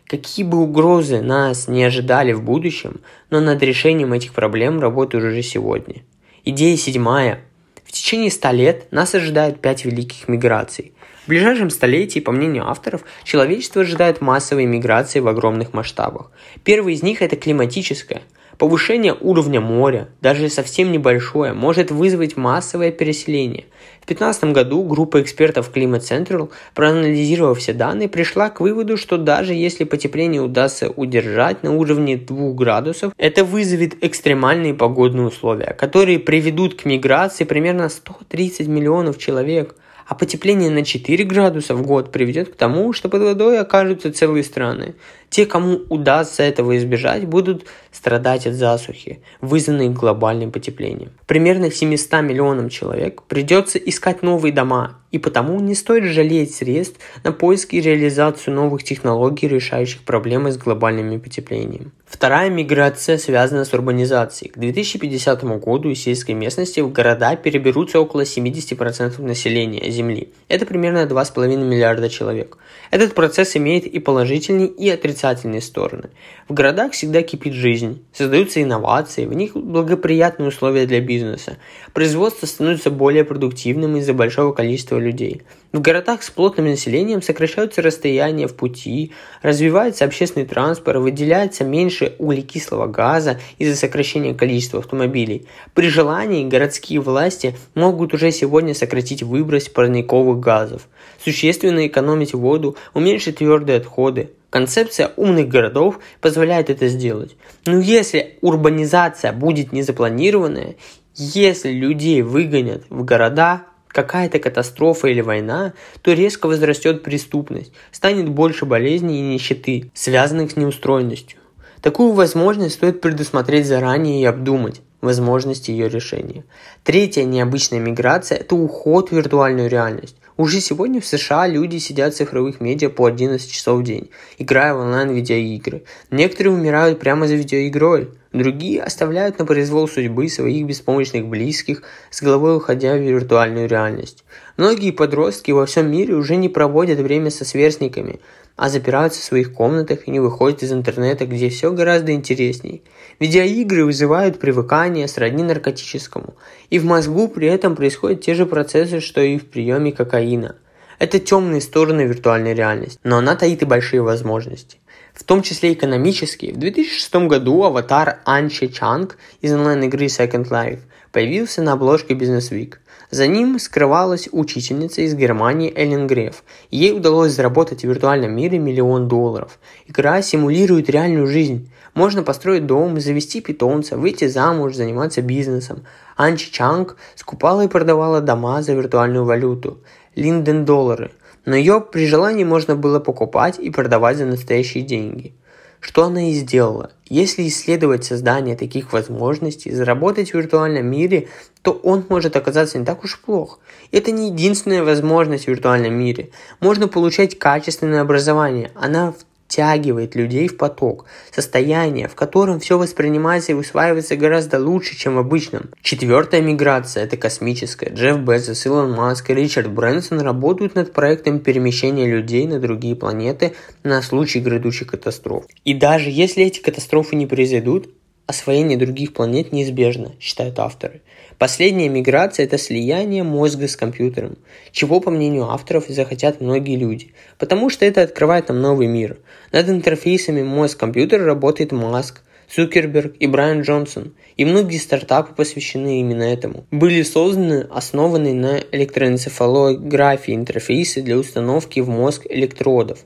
Какие 0.07 0.45
бы 0.45 0.59
угрозы 0.59 1.21
нас 1.21 1.69
не 1.69 1.85
ожидали 1.85 2.33
в 2.33 2.43
будущем, 2.43 3.01
но 3.29 3.41
над 3.41 3.63
решением 3.63 4.13
этих 4.13 4.33
проблем 4.33 4.81
работают 4.81 5.25
уже 5.25 5.43
сегодня. 5.43 6.03
Идея 6.43 6.77
седьмая– 6.77 7.43
в 7.91 7.93
течение 7.93 8.31
ста 8.31 8.53
лет 8.53 8.87
нас 8.93 9.17
ожидает 9.17 9.61
пять 9.61 9.85
великих 9.85 10.29
миграций. 10.29 10.93
В 11.25 11.29
ближайшем 11.29 11.71
столетии, 11.71 12.21
по 12.21 12.31
мнению 12.31 12.69
авторов, 12.69 13.03
человечество 13.25 13.83
ожидает 13.83 14.21
массовой 14.21 14.65
миграции 14.65 15.19
в 15.19 15.27
огромных 15.27 15.73
масштабах. 15.73 16.31
Первый 16.63 16.95
из 16.95 17.03
них– 17.03 17.21
это 17.23 17.35
климатическая– 17.35 18.23
Повышение 18.61 19.17
уровня 19.19 19.59
моря, 19.59 20.11
даже 20.21 20.51
совсем 20.51 20.93
небольшое, 20.93 21.55
может 21.55 21.91
вызвать 21.91 22.37
массовое 22.37 22.91
переселение. 22.91 23.65
В 24.11 24.13
2015 24.13 24.53
году 24.53 24.83
группа 24.83 25.23
экспертов 25.23 25.71
Climate 25.73 26.01
Central, 26.01 26.51
проанализировав 26.75 27.61
все 27.61 27.73
данные, 27.73 28.09
пришла 28.09 28.51
к 28.51 28.61
выводу, 28.61 28.97
что 28.97 29.19
даже 29.19 29.55
если 29.55 29.85
потепление 29.85 30.43
удастся 30.43 30.91
удержать 30.91 31.63
на 31.63 31.77
уровне 31.77 32.17
2 32.17 32.55
градусов, 32.55 33.13
это 33.17 33.45
вызовет 33.45 34.03
экстремальные 34.05 34.75
погодные 34.75 35.29
условия, 35.29 35.77
которые 35.79 36.19
приведут 36.19 36.75
к 36.75 36.87
миграции 36.87 37.45
примерно 37.45 37.89
130 37.89 38.67
миллионов 38.67 39.17
человек– 39.17 39.77
а 40.11 40.17
потепление 40.17 40.71
на 40.71 40.85
4 40.85 41.23
градуса 41.23 41.77
в 41.77 41.87
год 41.87 42.11
приведет 42.11 42.49
к 42.49 42.57
тому, 42.57 42.93
что 42.93 43.09
под 43.09 43.23
водой 43.23 43.61
окажутся 43.61 44.13
целые 44.13 44.43
страны. 44.43 44.97
Те, 45.31 45.47
кому 45.47 45.81
удастся 45.89 46.43
этого 46.43 46.77
избежать, 46.77 47.25
будут 47.25 47.65
страдать 47.93 48.49
от 48.49 48.55
засухи, 48.55 49.21
вызванной 49.41 49.89
глобальным 49.89 50.51
потеплением. 50.51 51.13
Примерно 51.27 51.71
700 51.71 52.23
миллионам 52.23 52.69
человек 52.69 53.23
придется 53.23 53.79
искать 53.79 54.23
новые 54.23 54.53
дома, 54.53 54.99
и 55.13 55.19
потому 55.19 55.61
не 55.61 55.75
стоит 55.75 56.05
жалеть 56.05 56.55
средств 56.55 56.99
на 57.25 57.33
поиск 57.33 57.75
и 57.75 57.81
реализацию 57.81 58.55
новых 58.55 58.83
технологий, 58.83 59.49
решающих 59.49 60.03
проблемы 60.03 60.51
с 60.51 60.57
глобальным 60.57 61.21
потеплением. 61.21 61.93
Вторая 62.07 62.51
миграция 62.51 63.19
связана 63.19 63.65
с 63.65 63.73
урбанизацией. 63.73 64.51
К 64.51 64.59
2050 64.59 65.45
году 65.61 65.91
из 65.91 66.03
сельской 66.03 66.35
местности 66.35 66.81
в 66.81 66.93
города 66.93 67.37
переберутся 67.37 68.01
около 68.01 68.23
70% 68.23 69.23
населения 69.23 69.91
Земли. 69.91 70.33
Это 70.49 70.67
примерно 70.67 71.07
2,5 71.07 71.57
миллиарда 71.57 72.09
человек. 72.09 72.59
Этот 72.91 73.15
процесс 73.15 73.57
имеет 73.57 73.87
и 73.87 73.99
положительные, 74.01 74.67
и 74.69 74.89
отрицательные 74.91 75.20
стороны. 75.61 76.11
В 76.49 76.53
городах 76.53 76.93
всегда 76.93 77.23
кипит 77.23 77.53
жизнь, 77.53 78.03
создаются 78.13 78.63
инновации, 78.63 79.27
в 79.27 79.35
них 79.35 79.55
благоприятные 79.55 80.49
условия 80.49 80.87
для 80.87 81.01
бизнеса. 81.01 81.59
Производство 81.93 82.47
становится 82.47 82.91
более 82.91 83.25
продуктивным 83.25 83.97
из-за 83.97 84.15
большого 84.15 84.53
количества 84.53 84.99
людей. 84.99 85.43
В 85.73 85.81
городах 85.81 86.25
с 86.25 86.31
плотным 86.31 86.67
населением 86.67 87.23
сокращаются 87.23 87.81
расстояния 87.81 88.49
в 88.49 88.57
пути, 88.57 89.13
развивается 89.41 90.05
общественный 90.05 90.45
транспорт, 90.45 90.99
выделяется 90.99 91.63
меньше 91.63 92.17
углекислого 92.19 92.89
газа 92.89 93.39
из-за 93.59 93.77
сокращения 93.77 94.35
количества 94.35 94.81
автомобилей. 94.81 95.47
При 95.75 95.89
желании 95.89 96.49
городские 96.49 97.01
власти 97.01 97.57
могут 97.77 98.15
уже 98.15 98.33
сегодня 98.33 98.75
сократить 98.75 99.23
выброс 99.23 99.69
парниковых 99.69 100.41
газов, 100.41 100.89
существенно 101.23 101.87
экономить 101.87 102.35
воду, 102.35 102.77
уменьшить 102.93 103.37
твердые 103.37 103.79
отходы, 103.79 104.31
Концепция 104.51 105.13
умных 105.17 105.49
городов 105.49 106.01
позволяет 106.21 106.71
это 106.71 106.89
сделать. 106.89 107.37
Но 107.67 107.79
если 107.79 108.39
урбанизация 108.43 109.33
будет 109.33 109.73
незапланированная, 109.73 110.75
если 111.15 111.71
людей 111.71 112.23
выгонят 112.23 112.85
в 112.91 113.05
города, 113.05 113.63
какая-то 113.89 114.39
катастрофа 114.39 115.09
или 115.09 115.21
война, 115.21 115.73
то 116.03 116.13
резко 116.13 116.47
возрастет 116.47 117.03
преступность, 117.03 117.73
станет 117.91 118.29
больше 118.29 118.65
болезней 118.65 119.19
и 119.19 119.35
нищеты, 119.35 119.91
связанных 119.95 120.53
с 120.53 120.57
неустроенностью. 120.57 121.39
Такую 121.83 122.13
возможность 122.13 122.75
стоит 122.75 123.01
предусмотреть 123.01 123.67
заранее 123.67 124.21
и 124.21 124.27
обдумать 124.27 124.83
возможности 125.01 125.71
ее 125.71 125.89
решения. 125.89 126.45
Третья 126.85 127.25
необычная 127.25 127.81
миграция– 127.81 128.39
это 128.41 128.55
уход 128.55 129.11
в 129.11 129.13
виртуальную 129.17 129.69
реальность. 129.69 130.17
Уже 130.41 130.63
сегодня 130.63 131.03
в 131.03 131.07
США 131.07 131.47
люди 131.47 131.77
сидят 131.77 132.15
в 132.15 132.17
цифровых 132.17 132.63
медиа 132.63 132.89
по 132.89 133.05
11 133.05 133.53
часов 133.53 133.81
в 133.81 133.83
день, 133.83 134.09
играя 134.39 134.73
в 134.73 134.79
онлайн-видеоигры. 134.79 135.83
Некоторые 136.11 136.55
умирают 136.55 136.99
прямо 136.99 137.27
за 137.27 137.35
видеоигрой. 137.35 138.09
Другие 138.33 138.83
оставляют 138.83 139.39
на 139.39 139.45
произвол 139.45 139.87
судьбы 139.87 140.31
своих 140.31 140.65
беспомощных 140.65 141.27
близких, 141.27 141.83
с 142.11 142.23
головой 142.23 142.57
уходя 142.57 142.95
в 142.95 143.03
виртуальную 143.03 143.69
реальность. 143.69 144.25
Многие 144.57 144.93
подростки 144.93 145.51
во 145.51 145.67
всем 145.67 145.91
мире 145.91 146.15
уже 146.15 146.37
не 146.37 146.49
проводят 146.49 147.01
время 147.01 147.29
со 147.29 147.45
сверстниками, 147.45 148.21
а 148.61 148.69
запираются 148.69 149.23
в 149.23 149.25
своих 149.25 149.55
комнатах 149.55 150.07
и 150.07 150.11
не 150.11 150.21
выходят 150.21 150.63
из 150.63 150.71
интернета, 150.71 151.25
где 151.25 151.49
все 151.49 151.73
гораздо 151.73 152.13
интересней. 152.13 152.83
Видеоигры 153.19 153.87
вызывают 153.87 154.39
привыкание 154.39 155.09
сродни 155.09 155.43
наркотическому, 155.43 156.35
и 156.69 156.79
в 156.79 156.85
мозгу 156.85 157.29
при 157.29 157.49
этом 157.49 157.75
происходят 157.75 158.21
те 158.21 158.35
же 158.35 158.45
процессы, 158.45 159.01
что 159.01 159.23
и 159.23 159.39
в 159.39 159.47
приеме 159.47 159.93
кокаина. 159.93 160.57
Это 160.99 161.19
темные 161.19 161.63
стороны 161.63 162.03
виртуальной 162.03 162.53
реальности, 162.53 163.01
но 163.03 163.17
она 163.17 163.35
таит 163.35 163.63
и 163.63 163.65
большие 163.65 164.03
возможности 164.03 164.77
в 165.15 165.25
том 165.25 165.43
числе 165.43 165.73
экономические. 165.73 166.53
В 166.53 166.59
2006 166.59 167.15
году 167.27 167.65
аватар 167.65 168.21
Анчи 168.25 168.73
Чанг 168.73 169.19
из 169.41 169.53
онлайн-игры 169.53 170.07
Second 170.07 170.49
Life 170.49 170.81
появился 171.13 171.63
на 171.63 171.73
обложке 171.73 172.15
Business 172.15 172.51
Week. 172.51 172.75
За 173.11 173.27
ним 173.27 173.59
скрывалась 173.59 174.29
учительница 174.31 175.03
из 175.03 175.15
Германии 175.15 175.73
Эллен 175.75 176.07
Греф. 176.07 176.45
Ей 176.71 176.93
удалось 176.93 177.33
заработать 177.33 177.83
в 177.83 177.89
виртуальном 177.89 178.33
мире 178.33 178.59
миллион 178.59 179.09
долларов. 179.09 179.59
Игра 179.87 180.23
симулирует 180.23 180.89
реальную 180.89 181.27
жизнь. 181.27 181.71
Можно 181.95 182.23
построить 182.23 182.67
дом, 182.67 183.01
завести 183.01 183.41
питомца, 183.41 183.97
выйти 183.97 184.29
замуж, 184.29 184.77
заниматься 184.77 185.23
бизнесом. 185.23 185.85
Анчи 186.17 186.53
Чанг 186.53 186.97
скупала 187.17 187.65
и 187.65 187.69
продавала 187.69 188.21
дома 188.21 188.63
за 188.63 188.75
виртуальную 188.75 189.25
валюту– 189.25 189.79
линден 190.15 190.65
доллары– 190.65 191.11
но 191.45 191.57
ее 191.57 191.81
при 191.81 192.07
желании 192.07 192.45
можно 192.45 192.77
было 192.77 193.01
покупать 193.01 193.59
и 193.59 193.71
продавать 193.71 194.19
за 194.19 194.27
настоящие 194.27 194.85
деньги. 194.85 195.35
Что 195.81 196.05
она 196.05 196.31
и 196.31 196.33
сделала. 196.35 196.93
Если 197.07 197.49
исследовать 197.49 198.05
создание 198.05 198.55
таких 198.55 198.93
возможностей, 198.93 199.73
заработать 199.73 200.31
в 200.31 200.35
виртуальном 200.35 200.87
мире, 200.87 201.29
то 201.63 201.73
он 201.73 202.05
может 202.09 202.37
оказаться 202.37 202.79
не 202.79 202.85
так 202.85 203.03
уж 203.03 203.21
плох. 203.21 203.59
Это 203.91 204.13
не 204.13 204.29
единственная 204.29 204.85
возможность 204.85 205.47
в 205.47 205.49
виртуальном 205.49 205.95
мире. 205.95 206.31
Можно 206.61 206.87
получать 206.87 207.39
качественное 207.39 208.03
образование. 208.03 208.71
Она 208.75 209.13
в 209.13 209.25
втягивает 209.51 210.15
людей 210.15 210.47
в 210.47 210.57
поток, 210.57 211.07
состояние, 211.33 212.07
в 212.07 212.15
котором 212.15 212.61
все 212.61 212.79
воспринимается 212.79 213.51
и 213.51 213.57
усваивается 213.57 214.17
гораздо 214.17 214.61
лучше, 214.61 214.97
чем 214.97 215.17
в 215.17 215.19
обычном. 215.19 215.71
Четвертая 215.83 216.41
миграция– 216.41 217.03
это 217.05 217.17
космическая. 217.17 217.91
Джефф 217.91 218.21
Безос, 218.21 218.65
Илон 218.67 218.93
Маск 218.93 219.29
и 219.31 219.35
Ричард 219.35 219.69
Брэнсон 219.69 220.21
работают 220.21 220.77
над 220.77 220.93
проектом 220.93 221.41
перемещения 221.41 222.07
людей 222.07 222.47
на 222.47 222.61
другие 222.61 222.95
планеты 222.95 223.55
на 223.83 224.01
случай 224.03 224.39
грядущих 224.39 224.87
катастроф. 224.87 225.45
И 225.65 225.75
даже 225.75 226.11
если 226.11 226.45
эти 226.45 226.61
катастрофы 226.61 227.17
не 227.17 227.27
произойдут, 227.27 227.89
освоение 228.31 228.79
других 228.79 229.13
планет 229.13 229.53
неизбежно, 229.53 230.13
считают 230.19 230.59
авторы. 230.59 231.03
Последняя 231.37 231.89
миграция– 231.89 232.45
это 232.47 232.59
слияние 232.59 233.23
мозга 233.23 233.69
с 233.69 233.77
компьютером, 233.77 234.39
чего, 234.73 235.01
по 235.01 235.11
мнению 235.11 235.51
авторов, 235.51 235.85
захотят 235.89 236.41
многие 236.41 236.77
люди, 236.77 237.13
потому 237.39 237.71
что 237.71 237.85
это 237.85 238.03
открывает 238.03 238.49
нам 238.49 238.61
новый 238.61 238.87
мир. 238.87 239.19
Над 239.53 239.69
интерфейсами 239.69 240.43
мозг-компьютер 240.43 241.23
работает 241.23 241.73
Маск, 241.73 242.23
Цукерберг 242.49 243.15
и 243.19 243.27
Брайан 243.27 243.63
Джонсон, 243.63 244.15
и 244.37 244.45
многие 244.45 244.79
стартапы 244.79 245.35
посвящены 245.35 246.01
именно 246.01 246.25
этому. 246.25 246.67
Были 246.71 247.03
созданы 247.03 247.67
основанные 247.71 248.35
на 248.35 248.61
электроэнцефалографии 248.73 250.35
интерфейсы 250.35 251.01
для 251.01 251.17
установки 251.17 251.81
в 251.81 251.89
мозг 251.89 252.27
электродов. 252.29 253.05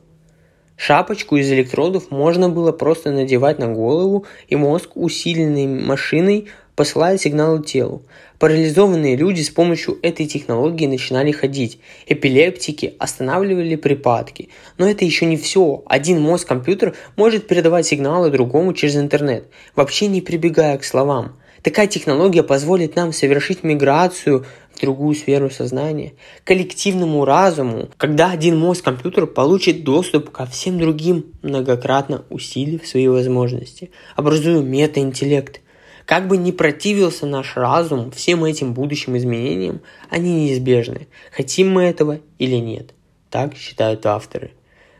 Шапочку 0.76 1.36
из 1.36 1.50
электродов 1.50 2.10
можно 2.10 2.48
было 2.48 2.72
просто 2.72 3.10
надевать 3.12 3.58
на 3.58 3.68
голову, 3.68 4.26
и 4.48 4.56
мозг, 4.56 4.90
усиленный 4.96 5.66
машиной, 5.66 6.48
посылает 6.74 7.20
сигналы 7.20 7.62
телу. 7.62 8.02
Парализованные 8.38 9.16
люди 9.16 9.40
с 9.42 9.50
помощью 9.50 9.98
этой 10.02 10.26
технологии 10.26 10.86
начинали 10.86 11.30
ходить. 11.30 11.78
Эпилептики 12.06 12.94
останавливали 12.98 13.76
припадки. 13.76 14.48
Но 14.76 14.88
это 14.88 15.04
еще 15.04 15.26
не 15.26 15.36
все. 15.36 15.82
Один 15.86 16.20
мозг-компьютер 16.20 16.94
может 17.16 17.46
передавать 17.46 17.86
сигналы 17.86 18.30
другому 18.30 18.72
через 18.74 18.96
интернет, 18.96 19.46
вообще 19.76 20.08
не 20.08 20.20
прибегая 20.20 20.76
к 20.78 20.84
словам. 20.84 21.36
Такая 21.64 21.86
технология 21.86 22.42
позволит 22.42 22.94
нам 22.94 23.10
совершить 23.14 23.64
миграцию 23.64 24.44
в 24.74 24.80
другую 24.82 25.14
сферу 25.14 25.48
сознания, 25.48 26.12
коллективному 26.44 27.24
разуму, 27.24 27.88
когда 27.96 28.30
один 28.30 28.58
мозг-компьютер 28.58 29.26
получит 29.26 29.82
доступ 29.82 30.28
ко 30.28 30.44
всем 30.44 30.78
другим, 30.78 31.24
многократно 31.40 32.22
усилив 32.28 32.86
свои 32.86 33.08
возможности, 33.08 33.90
образуя 34.14 34.60
метаинтеллект, 34.60 35.62
как 36.04 36.28
бы 36.28 36.36
ни 36.36 36.50
противился 36.50 37.24
наш 37.24 37.56
разум 37.56 38.10
всем 38.10 38.44
этим 38.44 38.74
будущим 38.74 39.16
изменениям, 39.16 39.80
они 40.10 40.44
неизбежны, 40.44 41.08
хотим 41.32 41.72
мы 41.72 41.84
этого 41.84 42.20
или 42.38 42.56
нет. 42.56 42.92
Так 43.30 43.56
считают 43.56 44.04
авторы. 44.04 44.50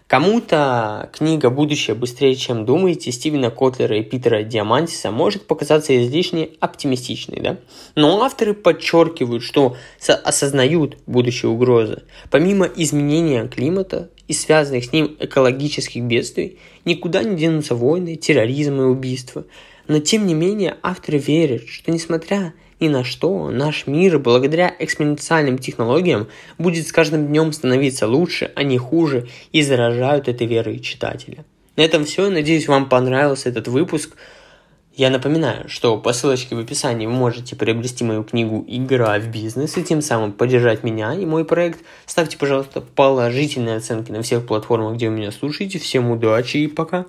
Кому-то 0.07 1.09
книга 1.15 1.49
«Будущее 1.49 1.97
быстрее, 1.97 2.35
чем 2.35 2.67
думаете» 2.67 3.11
Стивена 3.11 3.51
Котлера 3.51 3.97
и 3.97 4.03
Питера 4.03 4.43
Диамантиса 4.43 5.11
может 5.11 5.47
показаться 5.47 5.97
излишне 5.97 6.51
оптимистичной, 6.61 7.41
да? 7.41 7.57
Но 7.95 8.23
авторы 8.23 8.53
подчеркивают, 8.53 9.43
что 9.43 9.77
осознают 10.07 10.99
будущие 11.07 11.51
угрозы. 11.51 12.03
Помимо 12.31 12.67
изменения 12.67 13.49
климата 13.49 14.11
и 14.29 14.35
связанных 14.35 14.85
с 14.85 14.93
ним 14.93 15.17
экологических 15.19 16.03
бедствий, 16.03 16.59
никуда 16.85 17.23
не 17.23 17.35
денутся 17.37 17.75
войны, 17.75 18.17
терроризм 18.17 18.83
и 18.83 18.85
убийства. 18.85 19.47
Но 19.89 20.01
тем 20.01 20.27
не 20.27 20.35
менее 20.35 20.77
авторы 20.83 21.17
верят, 21.17 21.67
что 21.67 21.91
несмотря 21.91 22.53
ни 22.85 22.89
на 22.89 23.03
что, 23.03 23.51
наш 23.51 23.87
мир 23.87 24.19
благодаря 24.19 24.75
экспоненциальным 24.79 25.59
технологиям 25.59 26.29
будет 26.59 26.87
с 26.87 26.93
каждым 26.93 27.27
днем 27.27 27.53
становиться 27.53 28.07
лучше, 28.07 28.53
а 28.55 28.63
не 28.63 28.79
хуже, 28.79 29.27
и 29.53 29.63
заражают 29.63 30.29
этой 30.29 30.47
верой 30.47 30.81
читателя. 30.81 31.45
На 31.77 31.83
этом 31.83 32.05
все. 32.05 32.29
Надеюсь, 32.29 32.69
вам 32.69 32.89
понравился 32.89 33.49
этот 33.49 33.69
выпуск. 33.69 34.17
Я 34.95 35.11
напоминаю, 35.11 35.69
что 35.69 35.97
по 35.97 36.13
ссылочке 36.13 36.55
в 36.55 36.61
описании 36.61 37.07
вы 37.07 37.13
можете 37.13 37.57
приобрести 37.57 38.05
мою 38.05 38.23
книгу 38.23 38.65
«Игра 38.69 39.19
в 39.19 39.27
бизнес» 39.29 39.77
и 39.77 39.83
тем 39.83 40.01
самым 40.01 40.33
поддержать 40.33 40.85
меня 40.85 41.15
и 41.15 41.27
мой 41.27 41.45
проект. 41.45 41.81
Ставьте, 42.07 42.39
пожалуйста, 42.39 42.81
положительные 42.81 43.79
оценки 43.79 44.13
на 44.13 44.23
всех 44.23 44.47
платформах, 44.47 44.95
где 44.95 45.09
вы 45.09 45.17
меня 45.17 45.33
слушаете. 45.33 45.81
Всем 45.81 46.11
удачи 46.11 46.59
и 46.59 46.69
пока! 46.69 47.07